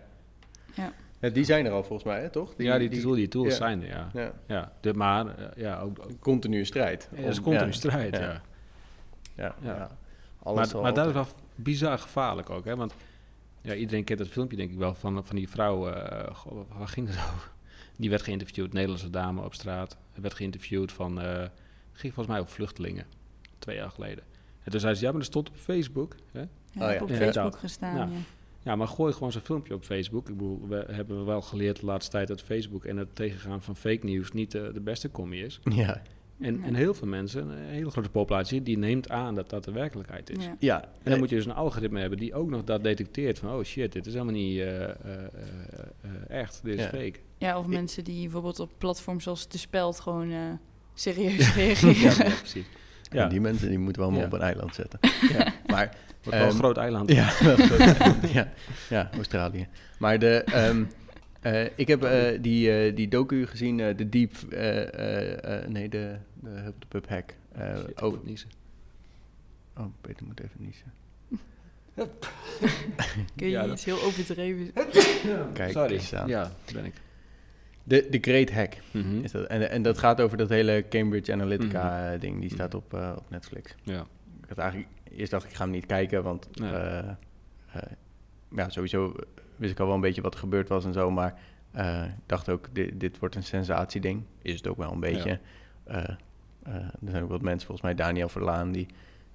[0.75, 0.93] Ja.
[1.21, 2.55] Ja, Die zijn er al volgens mij, hè, toch?
[2.57, 3.55] ja, die, tool- die tools ja.
[3.55, 4.11] zijn er, ja.
[4.13, 7.09] Ja, ja de, maar eh, ja, ook, continue strijd.
[7.13, 8.21] is Om- continu ja, strijd, ja.
[8.23, 8.43] ja.
[9.35, 9.75] Ja, Ja.
[9.75, 9.91] ja.
[10.43, 12.77] Alles maar, maar dat is wel bizar gevaarlijk ook, hè?
[12.77, 12.95] Want
[13.63, 15.89] ja, iedereen kent dat filmpje, denk ik wel, van, van die vrouw.
[15.89, 17.51] eh, goh, waar ging het over?
[17.97, 19.97] Die werd geïnterviewd, Nederlandse dame op straat.
[20.15, 21.45] werd geïnterviewd van, eh
[21.93, 23.07] ging volgens mij over vluchtelingen,
[23.59, 24.25] twee jaar geleden.
[24.63, 26.17] En toen zei ze, ja, maar dat stond op Facebook.
[26.33, 26.41] Hè?
[26.41, 26.87] Ja, Oh ja.
[26.87, 27.15] heb op Ja.
[27.17, 28.03] Facebook gestaan, Ja.
[28.03, 28.19] ja.
[28.63, 30.29] Ja, maar gooi gewoon zo'n filmpje op Facebook.
[30.29, 33.77] Ik bedoel, we hebben wel geleerd de laatste tijd dat Facebook en het tegengaan van
[33.77, 35.61] fake nieuws niet eh, de beste commie is.
[35.65, 36.03] Ja,
[36.41, 36.67] En, Nee.
[36.69, 40.31] en heel veel mensen, een hele grote populatie, die neemt aan dat dat de werkelijkheid
[40.39, 40.45] is.
[40.45, 40.57] Ja.
[40.59, 40.83] ja.
[41.03, 43.65] En dan moet je dus een algoritme hebben die ook nog dat detecteert van, oh
[43.65, 45.25] shit, dit is helemaal niet eh, eh, eh,
[46.01, 46.89] eh, echt, dit is Ja.
[46.89, 47.15] fake.
[47.39, 50.39] Ja, of Ik- mensen die bijvoorbeeld op platforms zoals De Speld gewoon eh,
[50.95, 51.95] serieus reageren.
[52.01, 52.67] Ja, ja, precies.
[53.03, 53.23] Ja.
[53.23, 54.35] Ja, die mensen die moeten we allemaal Ja.
[54.35, 54.99] op een eiland zetten.
[55.39, 55.53] ja.
[55.67, 57.13] Maar wordt wel een Ehm, groot eiland.
[57.21, 57.33] Ja,
[58.33, 58.53] ja,
[58.91, 59.69] ja, Australië.
[59.99, 60.85] Maar de, ehm,
[61.41, 65.69] eh, ik heb eh, die, eh, die docu gezien, eh, de Deep, eh, eh, eh,
[65.69, 67.35] nee, de, de the Pub Hack.
[67.53, 68.49] Eh, Shit, ik oh, moet niezen.
[69.77, 70.93] oh, Peter moet even niezen.
[73.37, 74.73] Kun je Ja, iets heel overdreven...
[75.55, 76.01] Kijk Sorry.
[76.27, 76.95] Ja, ben ik.
[77.85, 79.21] De, de Great Hack Mhm.
[79.23, 79.47] is dat.
[79.47, 82.13] En, en dat gaat over dat hele Cambridge Analytica Mhm.
[82.15, 82.41] eh, ding.
[82.41, 82.77] Die staat Mhm.
[82.77, 83.75] op, eh, op Netflix.
[83.83, 84.01] Ja.
[84.43, 87.19] Ik had eigenlijk, eerst dacht ik, ik ga hem niet kijken, want Ja.
[88.51, 89.15] Eh, eh, ja, sowieso
[89.57, 91.39] wist ik al wel een beetje wat er gebeurd was en zo, maar
[91.71, 94.25] eh, ik dacht ook, dit, dit wordt een sensatieding.
[94.43, 95.39] Is het ook wel een beetje.
[95.85, 96.09] Eh,
[96.63, 98.87] eh, er zijn ook wat mensen, volgens mij Daniel Verlaan, die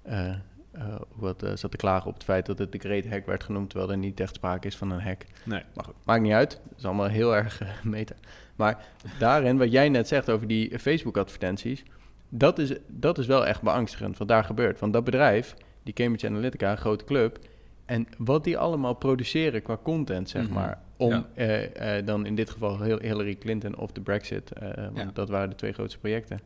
[0.01, 0.29] eh,
[0.71, 3.43] eh, wat, eh, zat te klagen op het feit dat het de Great Hack werd
[3.43, 5.25] genoemd, terwijl er niet echt sprake is van een hack.
[5.45, 5.63] Nee.
[5.73, 6.61] Maar goed, maakt niet uit.
[6.69, 8.15] Het is allemaal heel erg meta.
[8.55, 8.85] Maar
[9.19, 11.83] daarin, wat jij net zegt over die Facebook-advertenties,
[12.29, 14.79] dat is, dat is wel echt beangstigend wat daar gebeurt.
[14.79, 17.39] Want dat bedrijf, die Cambridge Analytica, een grote club,
[17.85, 20.53] en wat die allemaal produceren qua content, zeg Mhm.
[20.53, 21.27] maar, om Ja.
[21.33, 25.09] eh, eh, dan in dit geval Hillary Clinton of de Brexit, eh, want Ja.
[25.13, 26.39] dat waren de twee grootste projecten,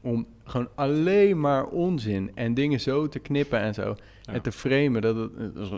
[0.00, 4.32] om gewoon alleen maar onzin en dingen zo te knippen en zo, Ja.
[4.32, 5.30] en te framen, dat het,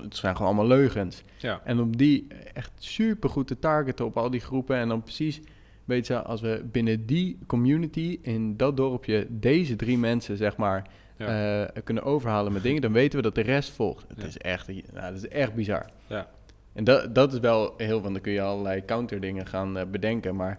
[0.02, 1.22] het zijn gewoon allemaal leugens.
[1.36, 1.60] Ja.
[1.64, 4.76] En om die echt super goed te targeten op al die groepen.
[4.76, 5.40] En dan precies,
[5.84, 10.86] weet je, als we binnen die community in dat dorpje deze drie mensen, zeg maar,
[11.16, 11.64] Ja.
[11.66, 14.04] eh, kunnen overhalen met dingen, dan weten we dat de rest volgt.
[14.08, 14.26] Het Ja.
[14.26, 15.90] is echt, nou, dat is echt bizar.
[16.06, 16.28] Ja.
[16.72, 20.36] En dat, dat is wel heel, want dan kun je allerlei counterdingen gaan eh, bedenken.
[20.36, 20.58] Maar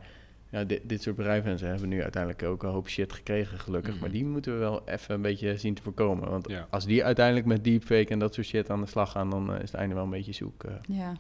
[0.50, 3.60] ja, dit, dit soort bedrijven en ze hebben nu uiteindelijk ook een hoop shit gekregen,
[3.60, 3.92] gelukkig.
[3.94, 4.02] Mhm.
[4.02, 6.30] Maar die moeten we wel even een beetje zien te voorkomen.
[6.30, 6.68] Want Ja.
[6.70, 9.62] als die uiteindelijk met deepfake en dat soort shit aan de slag gaan, dan eh,
[9.62, 10.64] is het einde wel een beetje zoek.
[10.64, 10.72] eh.
[10.88, 11.14] Ja.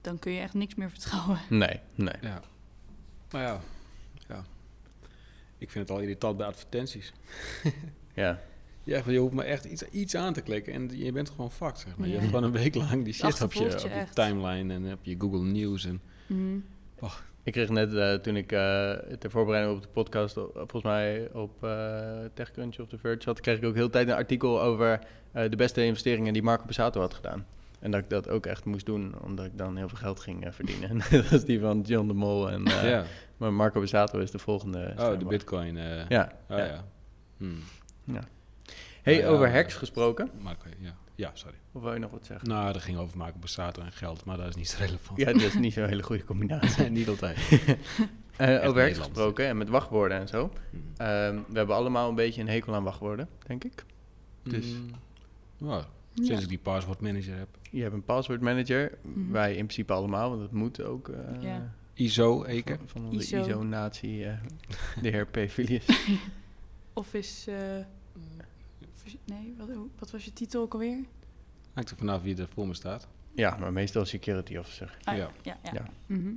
[0.00, 1.38] Dan kun je echt niks meer vertrouwen.
[1.64, 2.14] Nee, nee.
[2.20, 2.40] Ja.
[3.30, 3.60] Maar ja,
[4.28, 4.44] ja.
[5.58, 7.12] Ik vind het al irritant bij advertenties.
[8.14, 8.40] Ja,
[8.84, 11.78] Ja, je hoeft maar echt iets, iets aan te klikken en je bent gewoon fucked,
[11.78, 12.08] zeg maar.
[12.08, 14.14] Je hebt gewoon een week lang die shit op je, achtervolgt op je je echt.
[14.14, 15.84] timeline en op je Google News.
[15.84, 16.56] En, Mhm.
[17.42, 21.64] Ik kreeg net, eh, toen ik eh ter voorbereiding op de podcast, volgens mij op
[21.64, 22.00] eh
[22.34, 24.98] TechCrunch of The Verge had, kreeg ik ook heel de tijd een artikel over
[25.32, 27.46] eh, de beste investeringen die Marco Passato had gedaan.
[27.80, 30.46] En dat ik dat ook echt moest doen, omdat ik dan heel veel geld ging
[30.50, 30.88] verdienen.
[30.90, 32.50] En dat is die van John de Mol.
[32.50, 33.04] En, eh, ja.
[33.36, 34.94] Maar Marco Passato is de volgende.
[34.98, 35.76] Oh, de bitcoin.
[35.76, 36.32] eh, Ja.
[36.50, 36.64] Oh ja.
[36.64, 36.84] ja.
[37.36, 37.58] Hmm.
[38.04, 38.22] Hey,
[39.02, 40.30] Nou ja, over hacks gesproken.
[40.40, 40.94] Marco, ja.
[41.14, 41.56] ja, sorry.
[41.72, 42.48] Of wil je nog wat zeggen?
[42.48, 45.18] Nou, dat ging over Marco Borsato en geld, maar dat is niet zo relevant.
[45.18, 46.84] Ja, dat is niet zo'n hele goede combinatie.
[46.90, 47.38] niet altijd.
[48.36, 50.50] Eh, over hacks gesproken en met wachtwoorden en zo.
[50.70, 50.82] Hmm.
[50.96, 53.84] Ehm, we hebben allemaal een beetje een hekel aan wachtwoorden, denk ik.
[54.42, 54.90] Dus- Mm.
[55.58, 56.24] Nou, Ja.
[56.24, 57.48] sinds ik die password manager heb.
[57.70, 58.98] Je hebt een password manager.
[59.02, 59.30] Mhm.
[59.32, 61.08] Wij in principe allemaal, want dat moet ook.
[61.08, 61.72] eh, Ja.
[61.94, 62.76] ISO, Eke.
[62.76, 63.40] Van, van onze ISO.
[63.48, 64.32] ISO-natie, eh,
[65.02, 65.38] de heer P.
[65.50, 65.84] Filius.
[66.94, 67.52] Office...
[67.52, 67.84] eh,
[69.24, 70.98] nee, wat, wat was je titel ook alweer?
[71.72, 73.08] Hangt er vanaf wie er voor me staat.
[73.34, 74.96] Ja, maar meestal security officer.
[75.02, 75.22] Ah, Ja.
[75.22, 75.30] ja.
[75.42, 75.70] ja, ja.
[75.72, 75.84] Ja.
[76.06, 76.32] Mhm.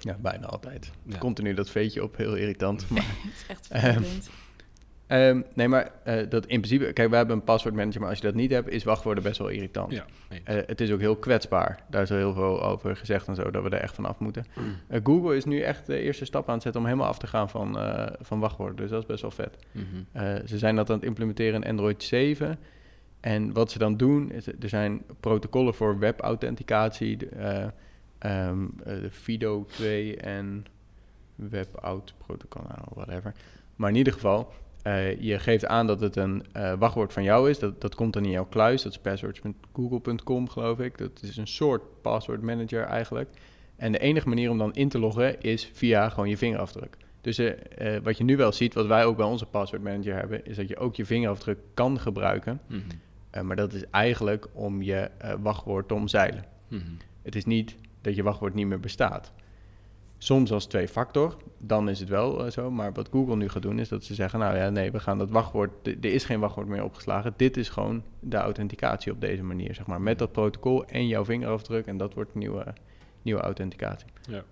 [0.00, 0.90] Ja, bijna altijd.
[1.02, 1.18] Ja.
[1.18, 2.90] Continu dat veetje op, heel irritant.
[2.90, 4.30] Maar, Het is echt Ehm, vervelend.
[5.08, 6.92] Ehm, nee, maar eh, dat in principe...
[6.92, 9.48] Kijk, we hebben een paswoordmanager, maar als je dat niet hebt, is wachtwoorden best wel
[9.48, 9.92] irritant.
[9.92, 10.40] Ja, nee.
[10.44, 11.82] Eh, het is ook heel kwetsbaar.
[11.90, 14.18] Daar is al heel veel over gezegd en zo, dat we er echt van af
[14.18, 14.44] moeten.
[14.86, 17.26] Eh, Google is nu echt de eerste stap aan het zetten om helemaal af te
[17.26, 18.76] gaan van, eh, van wachtwoorden.
[18.76, 19.56] Dus dat is best wel vet.
[19.72, 19.84] Mhm.
[20.12, 22.58] Eh, ze zijn dat aan het implementeren in Android 7.
[23.20, 27.66] En wat ze dan doen, is er zijn protocollen voor webauthenticatie, de, eh,
[28.18, 30.66] ehm, eh, de FIDO 2 en
[31.34, 33.34] WebAuth protocol, nou, whatever.
[33.76, 37.50] Maar in ieder geval, eh, je geeft aan dat het een eh, wachtwoord van jou
[37.50, 37.58] is.
[37.58, 38.82] Dat, dat komt dan in jouw kluis.
[38.82, 40.98] Dat is passwords.google.com, geloof ik.
[40.98, 43.30] Dat is een soort password manager eigenlijk.
[43.76, 46.96] En de enige manier om dan in te loggen is via gewoon je vingerafdruk.
[47.20, 50.46] Dus eh, wat je nu wel ziet, wat wij ook bij onze password manager hebben,
[50.46, 52.60] is dat je ook je vingerafdruk kan gebruiken.
[52.66, 53.46] Mhm.
[53.46, 55.10] Maar dat is eigenlijk om je
[55.40, 56.44] wachtwoord te omzeilen.
[56.68, 56.82] Mhm.
[57.22, 59.32] Het is niet dat je wachtwoord niet meer bestaat.
[60.18, 62.70] Soms als twee factor, dan is het wel eh, zo.
[62.70, 65.18] Maar wat Google nu gaat doen, is dat ze zeggen: Nou ja, nee, we gaan
[65.18, 65.86] dat wachtwoord.
[65.86, 67.34] Er is geen wachtwoord meer opgeslagen.
[67.36, 70.00] Dit is gewoon de authenticatie op deze manier, zeg maar.
[70.00, 71.86] Met dat protocol en jouw vingerafdruk.
[71.86, 72.64] En dat wordt nieuwe,
[73.22, 74.06] nieuwe authenticatie.
[74.28, 74.42] Ja.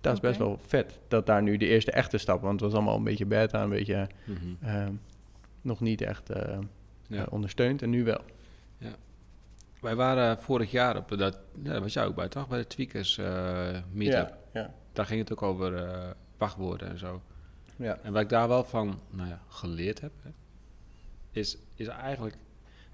[0.00, 0.98] Dat is best wel vet.
[1.08, 3.68] Dat daar nu de eerste echte stap, want het was allemaal een beetje beta, een
[3.70, 4.38] beetje Mhm.
[4.68, 4.86] eh,
[5.60, 6.58] nog niet echt eh,
[7.06, 7.20] Ja.
[7.24, 7.82] eh, ondersteund.
[7.82, 8.20] En nu wel.
[9.80, 12.48] Wij waren vorig jaar op dat, ja, daar was jij ook bij toch?
[12.48, 14.36] Bij de Tweakers eh meetup.
[14.52, 14.74] ja.
[14.92, 17.22] Daar ging het ook over eh, wachtwoorden en zo.
[17.76, 17.98] ja.
[18.02, 20.30] En wat ik daar wel van nou ja, geleerd heb, hè,
[21.30, 22.36] is, is eigenlijk...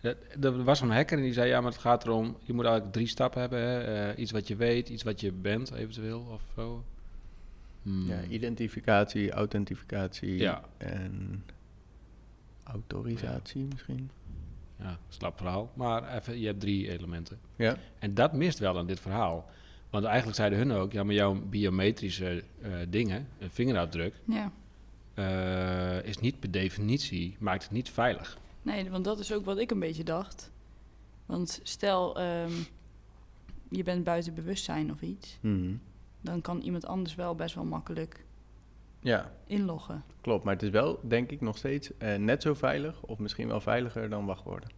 [0.01, 2.37] Er er was een hacker en die zei, ja, maar het gaat erom...
[2.45, 3.61] Je moet eigenlijk drie stappen hebben.
[3.61, 3.81] Hè?
[4.11, 6.85] eh, iets wat je weet, iets wat je bent eventueel of zo.
[7.83, 8.07] Hmm.
[8.09, 10.63] Ja, identificatie, authentificatie Ja.
[10.77, 11.45] en
[12.63, 14.11] autorisatie misschien.
[14.79, 15.71] Ja, slap verhaal.
[15.75, 17.39] Maar even, je hebt drie elementen.
[17.57, 19.51] Ja, En dat mist wel aan dit verhaal.
[19.91, 24.53] Want eigenlijk zeiden hun ook, ja, maar jouw biometrische eh, dingen, een vingerafdruk, Ja.
[25.15, 28.39] eh, is niet per definitie, maakt het niet veilig.
[28.63, 30.51] Nee, want dat is ook wat ik een beetje dacht.
[31.27, 32.53] Want stel, ehm,
[33.69, 35.75] je bent buiten bewustzijn of iets, Mhm.
[36.21, 38.25] dan kan iemand anders wel best wel makkelijk
[39.01, 40.05] ja inloggen.
[40.21, 40.45] klopt.
[40.45, 43.61] Maar het is wel, denk ik, nog steeds eh, net zo veilig of misschien wel
[43.61, 44.69] veiliger dan wachtwoorden.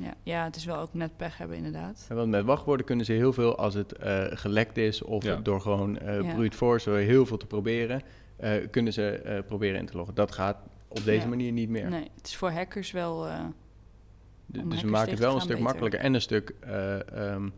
[0.00, 2.06] Ja, ja, het is wel ook net pech hebben inderdaad.
[2.08, 5.36] En want met wachtwoorden kunnen ze heel veel als het eh, gelekt is of Ja.
[5.36, 6.34] door gewoon eh Ja.
[6.34, 8.02] brute force heel veel te proberen,
[8.36, 10.14] eh, kunnen ze eh, proberen in te loggen.
[10.14, 10.56] Dat gaat
[10.88, 11.28] op deze Ja.
[11.28, 11.88] manier niet meer.
[11.90, 13.26] Nee, het is voor hackers wel...
[13.26, 13.44] eh,
[14.46, 15.64] dus we maken het wel een stuk beter.
[15.64, 17.48] makkelijker en een stuk eh, ehm,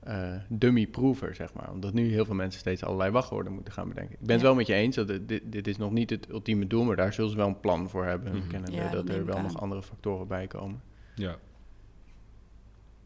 [0.00, 1.70] eh, dummy-proever, zeg maar.
[1.72, 4.12] Omdat nu heel veel mensen steeds allerlei wachtwoorden moeten gaan bedenken.
[4.20, 6.28] Ik ben het wel met je eens, dat het- dit, dit is nog niet het
[6.30, 8.36] ultieme doel, maar daar zullen ze wel een plan voor hebben.
[8.36, 8.48] Mhm.
[8.48, 9.42] Kennen we dat, er wel aan.
[9.42, 10.82] nog andere factoren bij komen.
[11.14, 11.36] Ja.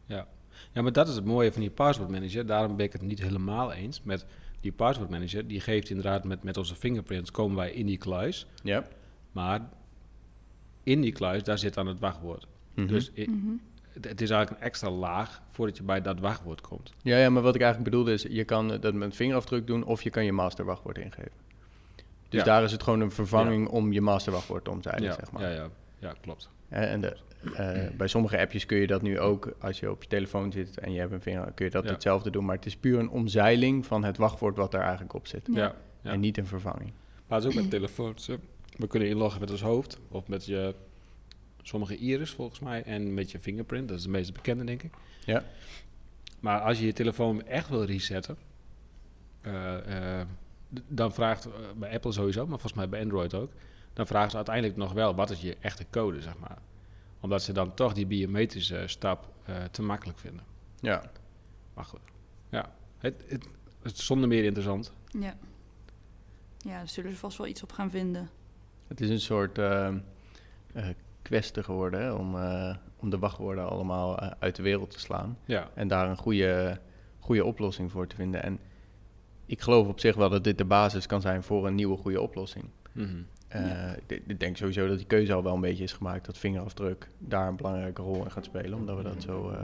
[0.08, 0.26] Ja.
[0.72, 2.46] Ja, maar dat is het mooie van die password manager.
[2.46, 4.26] Daarom ben ik het niet helemaal eens met
[4.60, 5.46] die password manager.
[5.46, 8.46] Die geeft inderdaad met, met onze fingerprints komen wij in die kluis.
[8.62, 8.84] Ja.
[9.32, 9.68] Maar
[10.82, 12.46] in die kluis, daar zit dan het wachtwoord.
[12.74, 12.86] Mhm.
[12.86, 13.30] Dus mhm.
[13.92, 16.92] het, het is eigenlijk een extra laag voordat je bij dat wachtwoord komt.
[17.02, 20.02] ja, ja, maar wat ik eigenlijk bedoelde is, je kan dat met vingerafdruk doen of
[20.02, 21.46] je kan je masterwachtwoord ingeven.
[22.28, 22.44] Dus Ja.
[22.44, 25.42] daar is het gewoon een vervanging om je masterwachtwoord te omzeilen, ja, zeg maar.
[25.42, 25.68] ja, ja,
[25.98, 26.50] ja, klopt.
[26.68, 27.16] Hè, En de,
[27.55, 30.79] eh, bij sommige appjes kun je dat nu ook, als je op je telefoon zit
[30.79, 31.90] en je hebt een vinger, kun je dat Ja.
[31.90, 32.44] hetzelfde doen.
[32.44, 35.48] Maar het is puur een omzeiling van het wachtwoord wat daar eigenlijk op zit.
[35.53, 35.74] Ja.
[36.03, 36.11] Ja.
[36.11, 36.92] En niet een vervanging.
[37.27, 38.27] Maar het is ook met telefoons.
[38.27, 38.35] hè.
[38.77, 40.74] We kunnen inloggen met ons hoofd of met je
[41.62, 43.88] sommige iris volgens mij en met je fingerprint.
[43.88, 44.92] Dat is de meest bekende, denk ik.
[45.24, 45.44] Ja.
[46.40, 48.37] Maar als je je telefoon echt wil resetten,
[49.40, 50.27] eh, eh,
[50.88, 53.51] dan vraagt bij Apple sowieso, maar volgens mij bij Android ook,
[53.92, 56.59] dan vragen ze uiteindelijk nog wel wat is je echte code, zeg maar.
[57.20, 60.44] Omdat ze dan toch die biometrische stap eh, te makkelijk vinden.
[60.81, 61.11] Ja.
[61.74, 62.00] Maar goed,
[62.48, 63.48] ja, het, het,
[63.83, 64.92] het is zonder meer interessant.
[65.18, 65.37] Ja.
[66.59, 68.31] Ja, daar zullen ze vast wel iets op gaan vinden.
[68.87, 69.94] Het is een soort eh
[70.72, 70.88] eh,
[71.22, 75.38] kwestie geworden hè, om, eh, om de wachtwoorden allemaal eh, uit de wereld te slaan.
[75.44, 76.81] Ja, En daar een goede,
[77.18, 78.42] goede oplossing voor te vinden.
[78.42, 78.59] En
[79.46, 82.20] ik geloof op zich wel dat dit de basis kan zijn voor een nieuwe goede
[82.20, 82.64] oplossing.
[82.92, 83.22] Mhm.
[83.48, 83.94] Eh, Ja.
[84.06, 87.08] ik- Ik denk sowieso dat die keuze al wel een beetje is gemaakt dat vingerafdruk
[87.18, 89.62] daar een belangrijke rol in gaat spelen, omdat we dat zo eh,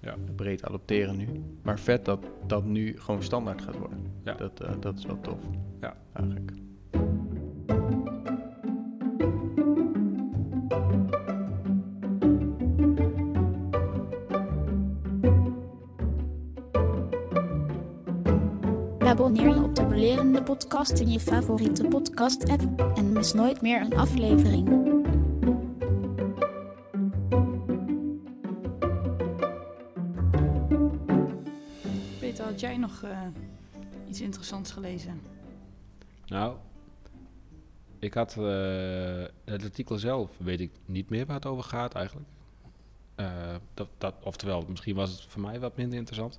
[0.00, 0.14] Ja.
[0.36, 1.26] breed adopteren nu.
[1.62, 3.98] Maar vet dat dat nu gewoon standaard gaat worden.
[4.24, 4.34] Ja.
[4.34, 5.38] Dat, eh, dat is wel tof.
[5.80, 5.96] Ja.
[6.12, 6.52] Eigenlijk.
[20.46, 24.86] Podcast in je favoriete podcast-app en mis nooit meer een aflevering.
[32.78, 33.26] nog eh,
[34.08, 35.20] iets interessants gelezen?
[36.26, 36.56] Nou,
[37.98, 42.28] ik had eh, het artikel zelf, weet ik niet meer waar het over gaat eigenlijk.
[43.14, 46.38] Eh, dat, dat, oftewel, misschien was het voor mij wat minder interessant.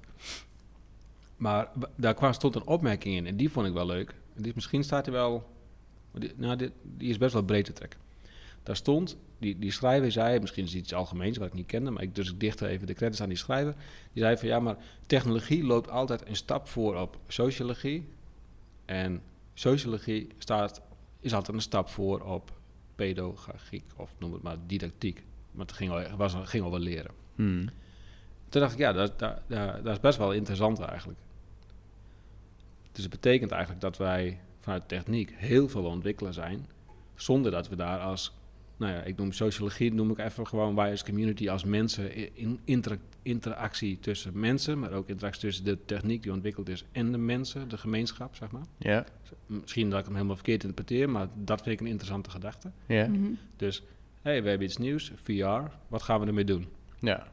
[1.38, 4.16] Maar daar kwam, stond een opmerking in en die vond ik wel leuk.
[4.36, 5.50] Die, misschien staat hij wel,
[6.14, 8.00] die, nou, die, die is best wel breed te trekken.
[8.64, 11.92] Daar stond, die, die schrijver zei, misschien is het iets algemeens wat ik niet kende,
[11.92, 13.76] maar ik, dus ik dichtte even de credits aan die schrijver.
[14.14, 18.08] Die zei van ja, maar technologie loopt altijd een stap voor op sociologie.
[18.86, 19.22] En
[19.54, 20.82] sociologie staat,
[21.20, 22.52] is altijd een stap voor op
[22.96, 25.24] pedagogiek, of noem het maar didactiek.
[25.52, 27.12] Want het ging, al, was, ging over leren.
[27.36, 27.70] Hmm.
[28.50, 31.20] Toen dacht ik, ja, dat, dat, dat, dat is best wel interessant eigenlijk.
[32.98, 36.66] Dus het betekent eigenlijk dat wij vanuit techniek heel veel ontwikkelen zijn,
[37.16, 38.34] zonder dat we daar als,
[38.78, 42.60] nou ja, ik noem sociologie, noem ik even gewoon wij als community, als mensen, in
[42.64, 47.18] intera- interactie tussen mensen, maar ook interactie tussen de techniek die ontwikkeld is en de
[47.18, 48.66] mensen, de gemeenschap, zeg maar.
[48.78, 49.06] Ja,
[49.46, 52.72] Misschien dat ik hem helemaal verkeerd interpreteer, maar dat vind ik een interessante gedachte.
[52.88, 53.32] ja, Mhm.
[53.56, 53.80] Dus,
[54.22, 56.68] hé, hey, we hebben iets nieuws, VR, wat gaan we ermee doen?
[57.00, 57.28] ja.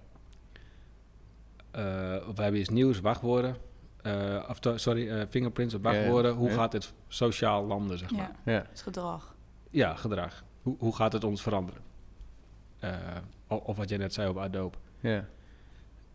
[1.70, 3.56] Eh, of we hebben iets nieuws, wachtwoorden.
[4.04, 6.34] Eh, of sorry, eh, fingerprints of wachtwoorden.
[6.34, 6.54] Hoe ja.
[6.54, 8.36] gaat het sociaal landen, zeg maar?
[8.44, 8.58] Ja, ja.
[8.58, 9.34] het is gedrag.
[9.70, 10.44] Ja, gedrag.
[10.62, 11.82] Hoe, hoe gaat het ons veranderen?
[12.78, 14.76] Eh, of wat jij net zei op Adobe.
[15.00, 15.28] ja.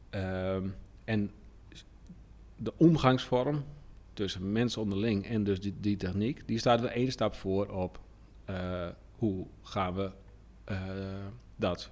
[0.10, 0.67] Ehm,
[1.06, 1.32] en
[2.56, 3.63] de omgangsvorm
[4.13, 7.99] tussen mensen onderling en dus die, die techniek, die staat weer één stap voor op
[8.45, 10.12] eh, hoe gaan we
[10.63, 10.78] eh,
[11.56, 11.91] dat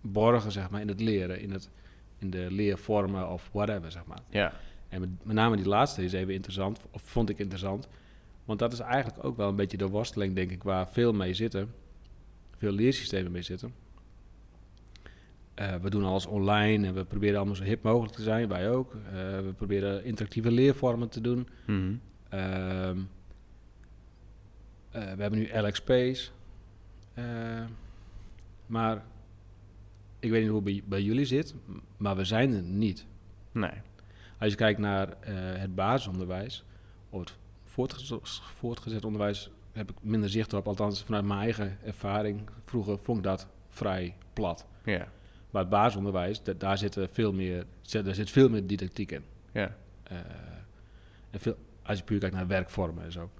[0.00, 1.70] borgen, zeg maar, in het leren, in, het,
[2.18, 4.20] in de leervormen of whatever, zeg maar.
[4.28, 4.52] ja.
[4.96, 7.88] En met, met name die laatste is even interessant, of vond ik interessant.
[8.44, 11.34] Want dat is eigenlijk ook wel een beetje de worsteling, denk ik, waar veel mee
[11.34, 11.74] zitten.
[12.56, 13.72] Veel leersystemen mee zitten.
[15.54, 18.70] Eh, we doen alles online en we proberen allemaal zo hip mogelijk te zijn, wij
[18.70, 18.94] ook.
[18.94, 21.48] Eh, we proberen interactieve leervormen te doen.
[21.66, 21.94] Mhm.
[22.28, 22.98] Ehm,
[24.90, 26.30] eh, we hebben nu Alex Space.
[27.14, 27.64] Eh,
[28.66, 29.04] maar
[30.18, 31.54] ik weet niet hoe het bij, bij jullie zit,
[31.96, 33.06] maar we zijn er niet.
[33.52, 33.80] Nee.
[34.38, 36.64] Als je kijkt naar eh, het basisonderwijs
[37.10, 38.18] of het voortgezet,
[38.54, 40.66] voortgezet onderwijs, heb ik minder zicht op.
[40.66, 42.48] Althans, vanuit mijn eigen ervaring.
[42.64, 44.66] Vroeger vond ik dat vrij plat.
[44.84, 45.08] Ja,
[45.50, 49.10] Maar het basisonderwijs, da- daar, zit er veel meer, zit, daar zit veel meer didactiek
[49.12, 49.24] in.
[49.52, 49.76] ja.
[50.02, 50.16] Eh,
[51.30, 53.30] en veel, als je puur kijkt naar werkvormen en zo.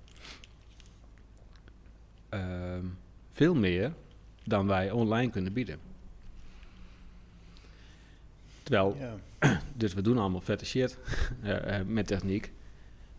[2.28, 2.84] Ehm,
[3.30, 3.92] veel meer
[4.44, 5.78] dan wij online kunnen bieden.
[8.62, 9.14] Terwijl ja.
[9.76, 10.98] dus we doen allemaal vette shit
[11.42, 12.52] eh, eh, met techniek.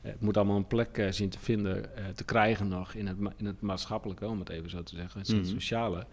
[0.01, 3.07] Eh, het moet allemaal een plek eh, zien te vinden, eh, te krijgen nog in
[3.07, 5.45] het, ma- in het maatschappelijke, om het even zo te zeggen, het Mhm.
[5.45, 6.05] sociale.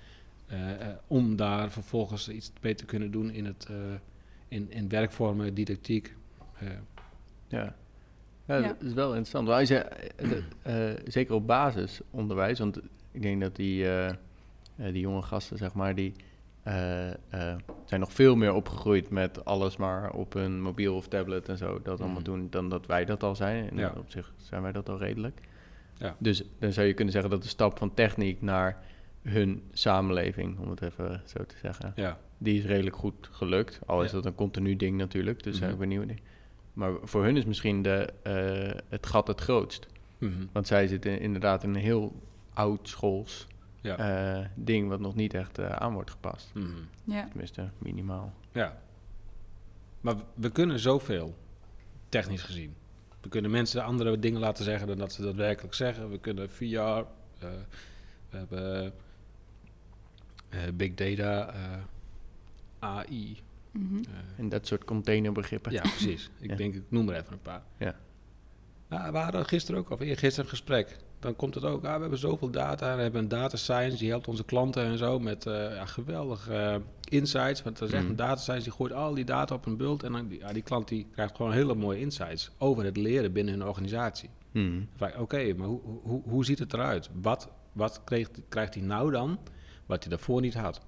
[0.47, 3.77] eh, eh, om daar vervolgens iets mee te kunnen doen in, het, eh,
[4.49, 6.15] in, in werkvormen, didactiek.
[6.59, 6.69] eh.
[7.49, 7.75] Ja.
[8.47, 8.67] Ja, Ja.
[8.67, 9.49] dat is wel interessant.
[11.13, 12.77] Zeker op basisonderwijs, want
[13.13, 14.17] ik denk dat die, eh, eh,
[14.77, 16.13] die jonge gasten, zeg maar, die
[16.65, 17.17] eh, eh,
[17.85, 21.81] zijn nog veel meer opgegroeid met alles maar op hun mobiel of tablet en zo,
[21.83, 22.25] dat allemaal Mhm.
[22.31, 23.71] doen, dan dat wij dat al zijn.
[23.71, 23.93] En Ja.
[23.99, 25.41] op zich zijn wij dat al redelijk.
[25.99, 26.17] Ja.
[26.19, 28.83] Dus dan zou je kunnen zeggen dat de stap van techniek naar
[29.23, 32.19] hun samenleving, om het even zo te zeggen, ja.
[32.39, 33.81] die is redelijk goed gelukt.
[33.87, 35.61] Al is dat een continu ding natuurlijk, dus Mhm.
[35.63, 36.13] zijn we benieuwd.
[36.73, 39.87] Maar voor hun is misschien de, eh, het gat het grootst.
[40.19, 40.33] Mhm.
[40.53, 42.13] Want zij zitten inderdaad in een heel
[42.55, 43.47] oud schools
[43.85, 43.97] ja.
[44.41, 46.51] eh, ding wat nog niet echt eh, aan wordt gepast.
[46.55, 46.67] Mhm.
[47.05, 47.27] Ja.
[47.29, 48.33] Tenminste, minimaal.
[48.53, 48.79] Ja.
[50.01, 51.37] Maar we- kunnen zoveel,
[52.09, 52.75] technisch gezien.
[53.21, 56.11] We kunnen mensen andere dingen laten zeggen dan dat ze daadwerkelijk zeggen.
[56.11, 57.05] We kunnen VR, eh,
[58.31, 58.93] we hebben
[60.49, 61.81] eh, big data, eh,
[62.79, 63.39] AI.
[63.71, 64.03] Mhm.
[64.37, 65.73] En dat soort containerbegrippen.
[65.73, 66.31] ja, precies.
[66.39, 66.57] Ik Ja.
[66.57, 67.63] denk, ik noem er even een paar.
[67.79, 67.95] Ja.
[68.89, 70.97] Nou, we hadden gisteren ook, of eergisteren een gesprek.
[71.25, 72.91] Dan komt het ook, ah, we hebben zoveel data.
[72.91, 75.85] En we hebben een data science, die helpt onze klanten en zo met eh ja,
[75.87, 76.77] geweldige eh,
[77.09, 77.63] insights.
[77.63, 78.11] Want dat is echt Mhm.
[78.11, 80.03] een data science, die gooit al die data op een bult.
[80.03, 83.55] En dan, ja, die klant die krijgt gewoon hele mooie insights over het leren binnen
[83.59, 84.31] hun organisatie.
[84.53, 87.11] Dan ik, Oké, maar hoe, hoe, hoe ziet het eruit?
[87.23, 89.39] Wat, wat kreeg, krijgt hij nou dan,
[89.87, 90.81] wat hij daarvoor niet had?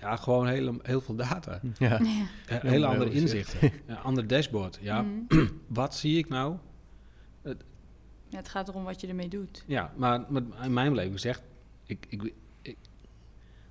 [0.00, 1.60] Ja, gewoon hele, heel veel data.
[1.78, 2.00] Ja.
[2.48, 3.72] Ja, hele andere inzichten.
[3.86, 4.78] Een ander dashboard.
[4.80, 5.46] Ja, Mhm.
[5.68, 6.56] wat zie ik nou?
[8.32, 9.64] Ja, het gaat erom wat je ermee doet.
[9.66, 11.42] Ja, maar, maar in mijn beleving zegt...
[11.86, 12.76] Ik, ik, ik,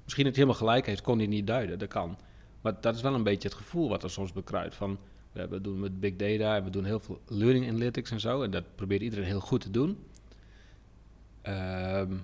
[0.03, 1.79] misschien hij helemaal gelijk heeft, kon hij niet duiden.
[1.79, 2.17] Dat kan.
[2.61, 4.75] Maar dat is wel een beetje het gevoel wat er soms bekruidt.
[4.75, 4.97] Van,
[5.31, 8.41] we hebben- doen met big data en we doen heel veel learning analytics en zo.
[8.43, 9.97] En dat probeert iedereen heel goed te doen.
[11.41, 12.15] Ehm,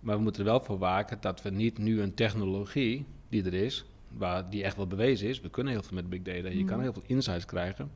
[0.00, 3.54] maar we moeten er wel voor waken dat we niet nu een technologie die er
[3.54, 3.84] is...
[4.08, 5.40] Waar die echt wel bewezen is.
[5.40, 6.48] We kunnen heel veel met big data.
[6.48, 6.80] Je kan Mhm.
[6.80, 7.90] heel veel insights krijgen.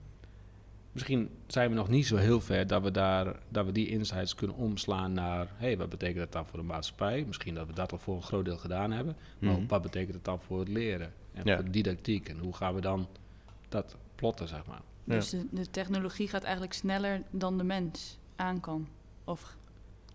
[0.92, 4.34] Misschien zijn we nog niet zo heel ver dat we, daar, dat we die insights
[4.34, 5.46] kunnen omslaan naar...
[5.56, 7.24] hé, hey, wat betekent dat dan voor de maatschappij?
[7.26, 9.16] Misschien dat we dat al voor een groot deel gedaan hebben.
[9.38, 9.66] Maar Mhm.
[9.66, 11.12] wat betekent het dan voor het leren?
[11.32, 11.54] En Ja.
[11.54, 12.28] voor de didactiek?
[12.28, 13.06] En hoe gaan we dan
[13.68, 14.80] dat plotten, zeg maar?
[15.04, 15.14] Ja.
[15.14, 18.88] Dus de, de technologie gaat eigenlijk sneller dan de mens aan kan.
[19.24, 19.56] Of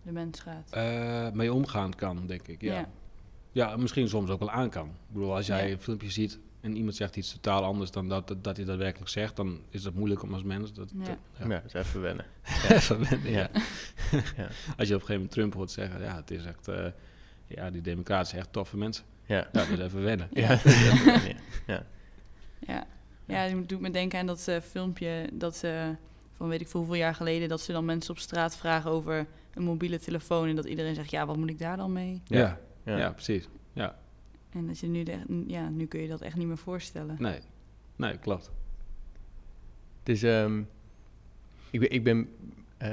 [0.03, 0.69] de mens gaat.
[0.71, 2.73] Eh, mee omgaan kan, denk ik, ja.
[2.73, 2.89] Ja.
[3.51, 3.77] ja.
[3.77, 4.85] misschien soms ook wel aan kan.
[4.87, 5.71] Ik bedoel, als jij Ja.
[5.73, 9.09] een filmpje ziet en iemand zegt iets totaal anders dan dat, dat, dat hij daadwerkelijk
[9.11, 9.35] zegt...
[9.35, 10.73] dan is dat moeilijk om als mens...
[10.73, 11.03] Dat, Ja.
[11.05, 12.25] dat- Ja, dat is even wennen.
[12.69, 13.49] Even wennen, ja.
[14.37, 14.47] Ja.
[14.77, 16.85] Als je op een gegeven moment Trump hoort zeggen, ja, het is echt, eh,
[17.47, 19.03] ja, die democraten zijn echt toffe mensen.
[19.25, 19.35] Ja.
[19.37, 20.27] Ja, dat is even wennen.
[20.33, 20.59] Ja,
[21.67, 21.83] ja.
[22.67, 22.85] Ja,
[23.25, 25.87] ja het doet me denken aan dat eh, filmpje dat eh,
[26.33, 27.49] van weet ik veel hoeveel jaar geleden...
[27.49, 30.47] dat ze dan mensen op straat vragen over een mobiele telefoon...
[30.47, 32.21] en dat iedereen zegt, ja, wat moet ik daar dan mee?
[32.25, 33.11] Ja, ja, Ja.
[33.11, 33.47] precies.
[34.55, 37.15] En dat je nu, de, ja, nu kun je dat echt niet meer voorstellen.
[37.19, 37.39] Nee,
[37.95, 38.51] nee, klopt.
[40.03, 40.61] Ehm,
[41.69, 42.29] ik ben, ik ben
[42.77, 42.89] eh,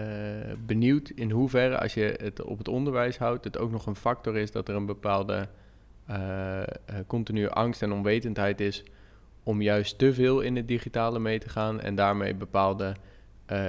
[0.67, 4.37] benieuwd in hoeverre, als je het op het onderwijs houdt, het ook nog een factor
[4.37, 5.49] is dat er een bepaalde
[6.07, 6.67] eh, eh,
[7.07, 8.85] continue angst en onwetendheid is
[9.43, 12.97] om juist te veel in het digitale mee te gaan en daarmee bepaalde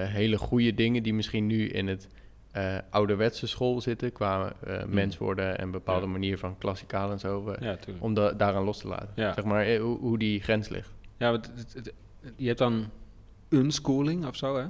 [0.08, 2.08] hele goede dingen die misschien nu in het
[2.54, 6.12] eh, ouderwetse school zitten qua eh, mens worden en bepaalde Ja.
[6.12, 9.10] manier van klassikaal en zo, eh, Ja, om da- daaraan los te laten.
[9.16, 9.34] Ja.
[9.34, 10.94] Zeg maar hoe, hoe die grens ligt.
[11.18, 12.90] Ja, want het- het- het- je hebt dan
[13.50, 14.62] unschooling of zo, hè?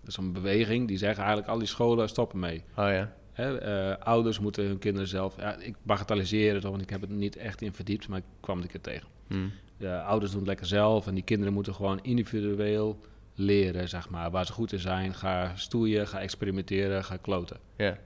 [0.00, 2.62] Dat is een beweging die zeggen eigenlijk al die scholen stoppen mee.
[2.76, 3.12] Oh ja.
[3.32, 3.98] Hè?
[3.98, 5.36] ouders moeten hun kinderen zelf...
[5.36, 8.60] Ja, ik bagatelliseer het, want ik heb het niet echt in verdiept, maar ik kwam
[8.60, 9.08] een keer tegen.
[9.28, 9.34] Hm.
[9.76, 13.00] De ouders doen het lekker zelf en die kinderen moeten gewoon individueel
[13.40, 14.30] leren, zeg maar.
[14.30, 17.56] Waar ze goed in zijn, ga stoeien, ga experimenteren, ga kloten.
[17.76, 17.98] Ja.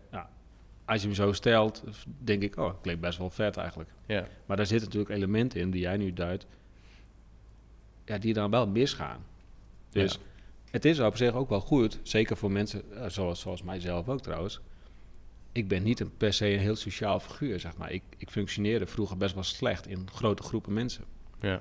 [0.85, 1.85] Als je hem zo stelt,
[2.19, 3.91] denk ik, oh, klinkt best wel vet eigenlijk.
[4.07, 4.27] Ja.
[4.47, 6.47] Maar daar zitten natuurlijk elementen in die jij nu duidt,
[8.05, 9.25] ja, die dan wel misgaan.
[9.91, 10.19] Dus Ja.
[10.71, 14.21] het is op zich ook wel goed, zeker voor mensen, eh, zoals, zoals mijzelf ook
[14.21, 14.61] trouwens.
[15.53, 17.93] Ik ben niet een, per se een heel sociaal figuur, zeg maar.
[17.93, 21.05] Ik, ik functioneerde vroeger best wel slecht in grote groepen mensen.
[21.41, 21.61] Ja.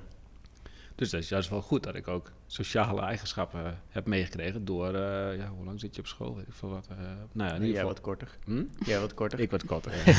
[1.04, 5.38] Dus dat is juist wel goed dat ik ook sociale eigenschappen heb meegekregen door, eh,
[5.38, 6.36] ja, hoe lang zit je op school?
[6.36, 6.88] Weet ik veel wat.
[6.90, 6.98] eh,
[7.32, 7.88] nou ja, in ieder Jij geval.
[7.88, 8.38] wat korter.
[8.46, 8.64] Hm?
[8.86, 9.40] Jij wat korter.
[9.40, 9.92] Ik wat korter.
[10.06, 10.12] Ja.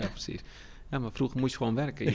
[0.00, 0.40] ja, precies.
[0.90, 2.14] Ja, maar vroeger moest je gewoon werken.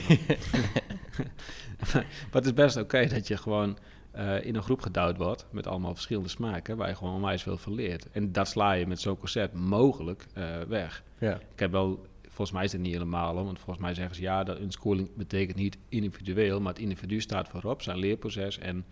[1.92, 3.78] Maar het is best oké dat je gewoon
[4.10, 7.56] eh, in een groep gedouwd wordt met allemaal verschillende smaken, waar je gewoon onwijs veel
[7.56, 8.10] van leert.
[8.10, 11.02] En dat sla je met zo'n concept mogelijk eh, weg.
[11.18, 11.34] Ja.
[11.34, 12.06] Ik heb wel,
[12.40, 15.08] volgens mij is het niet helemaal, hoor, want volgens mij zeggen ze ja, dat unschooling
[15.16, 18.58] betekent niet individueel, maar het individu staat voorop, zijn leerproces.
[18.58, 18.84] En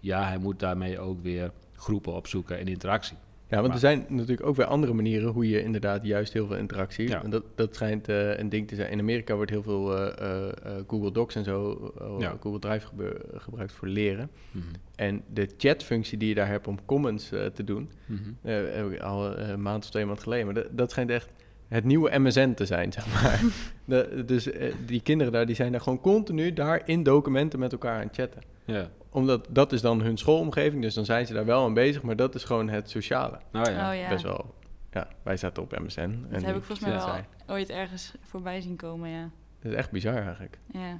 [0.00, 3.16] ja, hij moet daarmee ook weer groepen opzoeken en interactie.
[3.48, 6.46] ja, want Maar- er zijn natuurlijk ook weer andere manieren hoe je inderdaad juist heel
[6.46, 7.08] veel interactie...
[7.08, 7.22] Ja.
[7.22, 8.90] En dat, dat schijnt eh, een ding te zijn.
[8.90, 12.36] In Amerika wordt heel veel eh, eh, Google Docs en zo, Ja.
[12.40, 12.86] Google Drive
[13.34, 14.30] gebruikt voor leren.
[14.50, 14.64] Mhm.
[14.94, 18.20] En de chatfunctie die je daar hebt om comments te doen, Mhm.
[18.42, 20.44] heb ik al een maand of twee maanden geleden.
[20.46, 21.30] Maar dat, dat schijnt echt
[21.70, 23.40] het nieuwe MSN te zijn, zeg maar.
[23.84, 27.72] De- dus eh, die kinderen daar, die zijn daar gewoon continu daar in documenten met
[27.72, 28.42] elkaar aan het chatten.
[28.64, 32.02] Ja, Omdat dat is dan hun schoolomgeving, dus dan zijn ze daar wel aan bezig,
[32.02, 33.38] maar dat is gewoon het sociale.
[33.52, 33.90] nou ja.
[33.92, 34.54] Oh ja, Best wel,
[34.92, 36.00] ja, wij zaten op MSN.
[36.00, 37.16] en dat heb ik volgens mij wel
[37.56, 39.30] ooit ergens voorbij zien komen, ja.
[39.62, 40.58] Dat is echt bizar eigenlijk.
[40.72, 40.98] Ja,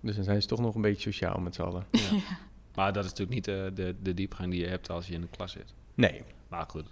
[0.00, 1.84] Dus dan zijn ze toch nog een beetje sociaal met z'n allen.
[1.90, 2.00] Ja.
[2.74, 5.20] Maar dat is natuurlijk niet eh, de, de diepgang die je hebt als je in
[5.20, 5.74] de klas zit.
[5.94, 6.86] Nee, Maar goed.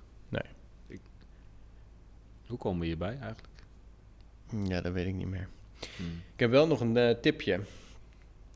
[2.53, 3.49] Hoe komen we hierbij eigenlijk?
[4.69, 5.49] ja, dat weet ik niet meer.
[5.97, 6.07] Hmm.
[6.35, 7.61] Ik heb wel nog een eh, tipje.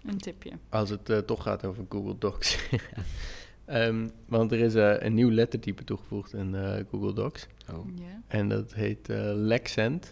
[0.06, 0.50] een tipje.
[0.68, 2.58] Als het eh, toch gaat over Google Docs.
[3.64, 7.46] Ehm, want er is eh, een nieuw lettertype toegevoegd in eh, Google Docs.
[7.72, 7.86] Oh.
[7.94, 8.22] Ja.
[8.26, 10.10] En dat heet eh Lexent.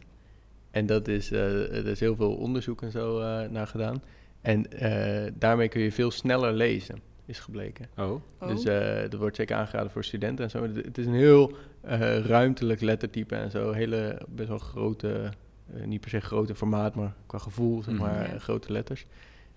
[0.70, 4.02] En dat is, eh, er is heel veel onderzoek en zo eh, naar gedaan.
[4.40, 7.88] En eh, daarmee kun je veel sneller lezen, is gebleken.
[7.96, 8.10] Oh.
[8.40, 10.62] Oh, Dus eh dat wordt zeker aangeraden voor studenten en zo.
[10.62, 11.56] Het is een heel
[11.86, 13.72] eh, ruimtelijk lettertype en zo.
[13.72, 15.30] Hele, best wel grote,
[15.74, 18.02] eh, niet per se grote formaat, maar qua gevoel, zeg Mhm.
[18.02, 19.06] maar, grote letters.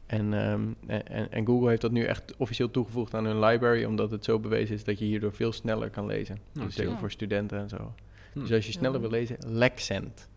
[0.05, 4.11] En, ehm, en, en Google heeft dat nu echt officieel toegevoegd aan hun library, omdat
[4.11, 6.37] het zo bewezen is dat je hierdoor veel sneller kan lezen.
[6.53, 7.93] Nou, dus zeker voor studenten en zo.
[8.33, 8.39] Hm.
[8.39, 10.27] Dus als je sneller wil lezen, Lexent.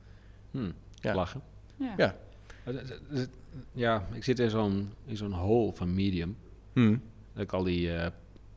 [0.51, 0.73] Hmm.
[0.95, 1.15] Ja.
[1.15, 1.41] Lachen.
[1.77, 1.95] ja.
[1.97, 2.17] ja.
[2.65, 2.75] Eh,
[3.73, 6.37] Ja, ik zit in zo'n, in zo'n hole van Medium.
[6.73, 6.97] Hm.
[7.33, 7.93] Dat ik al die...
[7.95, 8.11] eh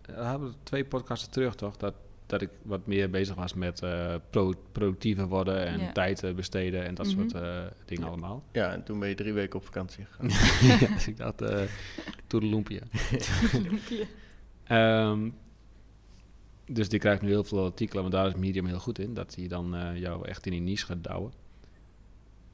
[0.05, 1.77] we hadden twee podcasten terug, toch?
[1.77, 1.93] Dat,
[2.33, 5.91] dat ik wat meer bezig was met eh, pro- productiever worden en Ja.
[5.91, 7.15] tijd eh, besteden en dat Mhm.
[7.19, 8.09] soort eh, dingen Ja.
[8.09, 8.43] allemaal.
[8.51, 10.29] Ja, en toen ben je drie weken op vakantie gegaan.
[10.79, 11.61] ja, dus ik dacht, eh
[12.27, 12.81] toedeloempje.
[14.63, 15.29] Ehm,
[16.65, 19.13] dus die krijgt nu heel veel artikelen, want daar is Medium heel goed in.
[19.13, 21.31] Dat hij dan eh, jou echt in die niche gaat douwen.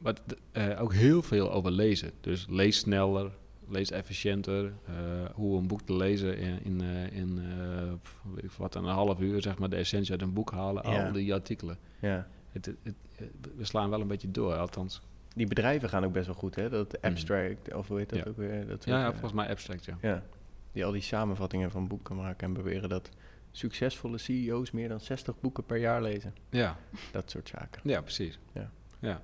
[0.02, 0.14] Maar
[0.52, 2.12] eh, ook heel veel over lezen.
[2.22, 3.32] Dus lees sneller,
[3.70, 4.74] lees efficiënter.
[4.86, 4.94] eh,
[5.34, 7.94] hoe een boek te lezen in, in, eh, in eh,
[8.34, 10.90] weet ik wat, een half uur, zeg maar, de essentie uit een boek halen.
[10.92, 11.06] Ja.
[11.06, 11.78] Al die artikelen.
[12.00, 12.28] Ja.
[12.52, 12.78] Het, het,
[13.16, 15.02] het- we slaan wel een beetje door, althans.
[15.36, 16.70] Die bedrijven gaan ook best wel goed, hè?
[16.70, 18.26] Dat abstract, of hoe heet dat Ja.
[18.28, 18.60] ook weer?
[18.68, 19.98] Dat soort, Ja, ja, volgens mij abstract, ja.
[20.02, 20.24] Ja,
[20.72, 23.10] die al die samenvattingen van boeken maken en beweren dat
[23.52, 26.34] succesvolle CEO's meer dan 60 boeken per jaar lezen.
[26.50, 26.78] Ja,
[27.12, 27.82] Dat soort zaken.
[27.84, 28.40] ja precies.
[28.54, 28.72] Ja.
[29.00, 29.22] ja.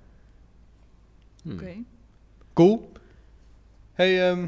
[1.43, 1.51] Hm.
[1.53, 1.73] Oké.
[2.53, 2.91] Cool.
[3.95, 4.47] Hey, ehm,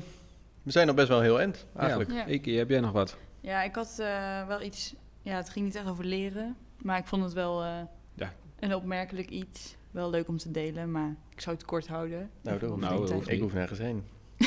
[0.63, 2.11] we zijn nog best wel heel end, eigenlijk.
[2.11, 2.53] Ja.
[2.57, 3.17] Heb jij nog wat?
[3.41, 4.93] Ja, ik had eh, wel iets...
[5.21, 6.55] Ja, het ging niet echt over leren.
[6.81, 7.69] Maar ik vond het wel eh,
[8.13, 8.33] Ja.
[8.59, 9.75] een opmerkelijk iets.
[9.91, 12.29] Wel leuk om te delen, maar ik zou het kort houden.
[12.41, 13.27] Nou, dat nou, dat.
[13.27, 14.03] Ik hoef nergens heen.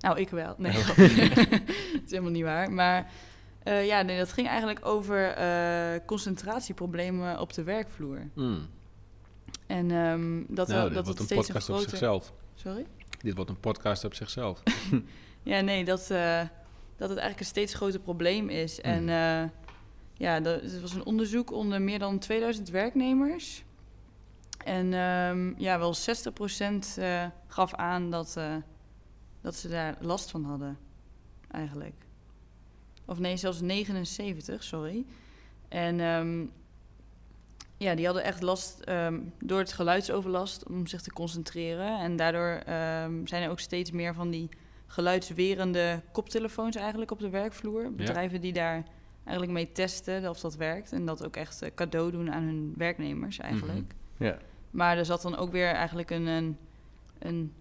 [0.00, 0.54] Nou, ik wel.
[0.58, 0.86] Nee, Oh.
[0.96, 0.98] dat
[2.04, 2.72] is helemaal niet waar.
[2.72, 3.10] Maar
[3.62, 8.18] eh, ja, nee, dat ging eigenlijk over eh, concentratieproblemen op de werkvloer.
[8.34, 8.54] Hm.
[9.66, 12.32] En ehm, dat, nou, dit dat wordt het een steeds podcast op zichzelf.
[12.54, 12.86] Sorry?
[13.22, 14.62] Dit wordt een podcast op zichzelf.
[15.42, 16.40] Ja, nee, dat, eh,
[16.96, 18.80] dat het eigenlijk een steeds groter probleem is.
[18.80, 19.48] En eh,
[20.14, 23.64] ja, het was een onderzoek onder meer dan 2000 werknemers.
[24.64, 28.38] En ehm, ja, wel 60% eh gaf aan dat,
[29.40, 30.78] dat ze daar last van hadden,
[31.50, 32.06] eigenlijk.
[33.04, 35.04] Of nee, zelfs 79, sorry.
[35.68, 36.46] En ehm,
[37.80, 41.98] ja, die hadden echt last ehm, door het geluidsoverlast om zich te concentreren.
[41.98, 44.48] En daardoor ehm, zijn er ook steeds meer van die
[44.86, 47.92] geluidswerende koptelefoons eigenlijk op de werkvloer.
[47.94, 48.84] Bedrijven die daar
[49.24, 50.92] eigenlijk mee testen of dat werkt.
[50.92, 53.94] En dat ook echt eh, cadeau doen aan hun werknemers eigenlijk.
[54.16, 54.38] Ja.
[54.70, 56.56] Maar er zat dan ook weer eigenlijk een, een,
[57.18, 57.52] een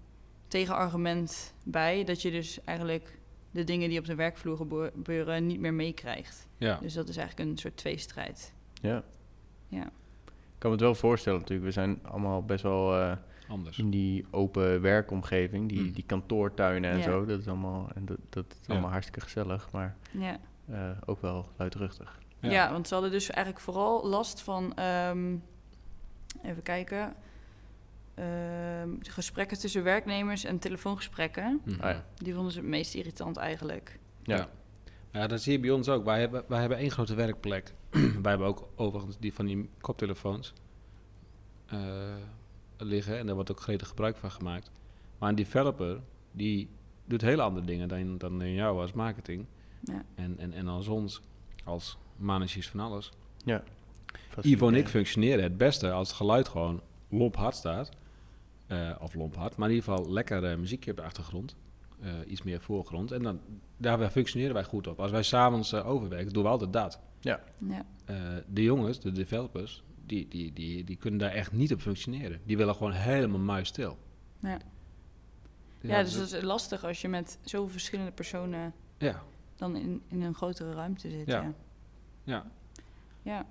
[0.48, 2.04] tegenargument bij...
[2.04, 3.20] dat je dus eigenlijk
[3.52, 6.48] de dingen die op de werkvloer gebeuren niet meer meekrijgt.
[6.58, 6.78] Ja.
[6.82, 8.54] Dus dat is eigenlijk een soort tweestrijd.
[8.82, 9.04] ja.
[9.68, 9.92] Ja.
[10.60, 11.68] Ik kan me het wel voorstellen natuurlijk.
[11.68, 13.16] We zijn allemaal best wel eh,
[13.48, 13.78] Anders.
[13.78, 15.92] in die open werkomgeving, die, Mm.
[15.92, 17.04] die kantoortuinen en Ja.
[17.04, 17.26] zo.
[17.26, 18.74] Dat is allemaal, en dat, dat is Ja.
[18.74, 20.38] allemaal hartstikke gezellig, maar Ja.
[20.72, 22.20] eh, ook wel luidruchtig.
[22.40, 22.72] Ja.
[22.72, 24.76] want ze hadden dus eigenlijk vooral last van...
[24.76, 25.36] ehm,
[26.44, 27.14] even kijken...
[28.16, 31.62] ehm, gesprekken tussen werknemers en telefoongesprekken.
[31.66, 31.82] Mhm.
[31.82, 32.04] Ah ja.
[32.16, 34.00] Die vonden ze het meest irritant eigenlijk.
[34.24, 34.36] Ja.
[34.36, 34.48] Ja.
[35.12, 36.06] Ja, dat zie je bij ons ook.
[36.06, 37.74] Wij hebben, wij hebben één grote werkplek.
[38.22, 40.54] wij hebben ook overigens die van die koptelefoons
[41.66, 42.16] eh,
[42.78, 43.18] liggen.
[43.18, 44.72] En daar wordt ook gretig gebruik van gemaakt.
[45.18, 46.00] Maar een developer,
[46.32, 46.70] die
[47.06, 49.46] doet hele andere dingen dan, dan in jou als marketing.
[49.80, 50.06] Ja.
[50.16, 51.22] En, en, en als ons,
[51.64, 53.12] als managers van alles.
[53.46, 53.64] Ja.
[54.42, 57.90] Ivo en ik functioneren het beste als het geluid gewoon lomp hard staat.
[58.68, 61.56] Eh, of lomp hard, maar in ieder geval lekker eh, muziekje op de achtergrond.
[62.02, 63.12] Eh, iets meer voorgrond.
[63.12, 63.40] En dan,
[63.78, 65.00] daar functioneren wij goed op.
[65.00, 67.00] Als wij s'avonds uh, overwerken, doen we altijd dat.
[67.20, 67.44] Ja.
[67.60, 67.76] Uh,
[68.48, 72.42] de jongens, de developers, die, die, die, die kunnen daar echt niet op functioneren.
[72.46, 73.98] Die willen gewoon helemaal muisstil.
[74.40, 74.60] Ja.
[75.82, 79.24] Ja, ja, dus dat is lastig als je met zoveel verschillende personen ja.
[79.56, 81.28] dan in, in een grotere ruimte zit.
[81.28, 81.42] Ja.
[81.42, 81.54] Ja.
[82.24, 82.46] ja.
[83.22, 83.46] ja.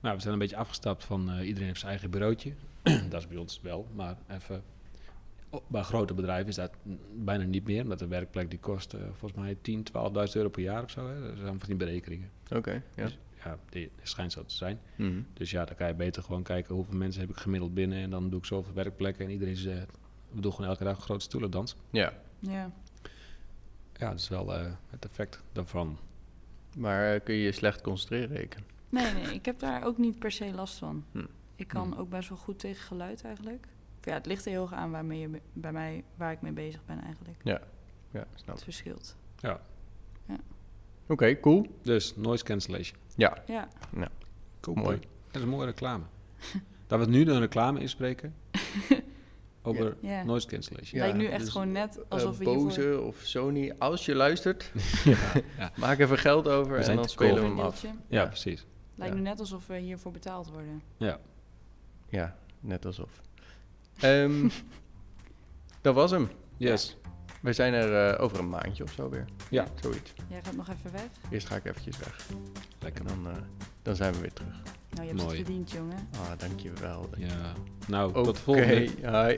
[0.00, 2.54] Nou, we zijn een beetje afgestapt van uh, iedereen heeft zijn eigen bureautje.
[3.10, 4.62] dat is bij ons wel, maar even...
[5.66, 6.70] Bij grote bedrijven is dat
[7.14, 9.92] bijna niet meer, omdat de werkplek die kost uh, volgens mij 10, 12.000
[10.32, 11.08] euro per jaar of zo.
[11.08, 11.20] Hè.
[11.20, 12.30] Dat zijn van die berekeningen.
[12.44, 13.04] Oké, okay, ja.
[13.04, 14.80] Dus, ja, die schijnt zo te zijn.
[14.96, 15.26] Mm -hmm.
[15.32, 18.10] Dus ja, dan kan je beter gewoon kijken hoeveel mensen heb ik gemiddeld binnen en
[18.10, 19.74] dan doe ik zoveel werkplekken en iedereen is, uh,
[20.30, 21.76] we doen gewoon elke dag een grote stoelendans.
[21.90, 22.12] Ja.
[22.38, 22.70] Ja.
[23.98, 25.98] Ja, dat is wel uh, het effect daarvan.
[26.76, 28.66] Maar uh, kun je je slecht concentreren, rekenen?
[28.88, 31.04] Nee, nee, ik heb daar ook niet per se last van.
[31.12, 31.24] Hm.
[31.56, 31.98] Ik kan Hm.
[31.98, 33.66] ook best wel goed tegen geluid eigenlijk.
[34.04, 36.84] Ja, het ligt er heel erg aan waarmee je, bij mij, waar ik mee bezig
[36.84, 37.40] ben eigenlijk.
[37.42, 37.60] Ja,
[38.10, 39.16] ja snap Het verschilt.
[39.36, 39.60] Ja.
[40.28, 40.34] ja.
[41.02, 41.66] Oké, okay, cool.
[41.82, 42.98] Dus noise cancellation.
[43.16, 43.42] Ja.
[43.46, 43.68] Ja.
[43.96, 44.08] ja.
[44.60, 44.76] Cool.
[44.76, 44.98] Mooi.
[45.26, 46.04] Dat is een mooie reclame.
[46.86, 48.34] dat we nu een reclame inspreken
[49.62, 50.22] over ja.
[50.22, 51.00] noise cancellation.
[51.00, 53.06] Ja, Lijkt nu echt dus, gewoon net alsof uh, we Boze hiervoor...
[53.06, 54.72] of Sony, als je luistert,
[55.04, 55.16] ja,
[55.58, 55.72] ja.
[55.76, 57.82] maak even geld over en dan spelen we hem af.
[57.82, 58.66] Ja, ja, precies.
[58.94, 60.82] Lijkt nu net alsof we hiervoor betaald worden.
[60.96, 61.18] Ja.
[62.08, 63.22] Ja, net alsof.
[64.02, 64.50] Um,
[65.80, 66.28] dat was hem.
[66.56, 66.96] Yes.
[67.40, 69.24] We zijn er uh, over een maandje of zo weer.
[69.50, 69.66] Ja.
[69.82, 70.12] Zoiets.
[70.28, 71.06] Jij gaat nog even weg?
[71.30, 72.26] Eerst ga ik eventjes weg.
[72.78, 73.06] Lekker.
[73.06, 73.38] En dan, uh,
[73.82, 74.62] dan zijn we weer terug.
[74.90, 75.36] Nou, je hebt Mooi.
[75.36, 76.08] het verdiend, jongen.
[76.12, 77.10] Ah, dankjewel.
[77.16, 77.52] Ja.
[77.86, 78.22] Nou, okay.
[78.22, 78.90] tot de volgende.
[78.98, 79.36] Oké, hi.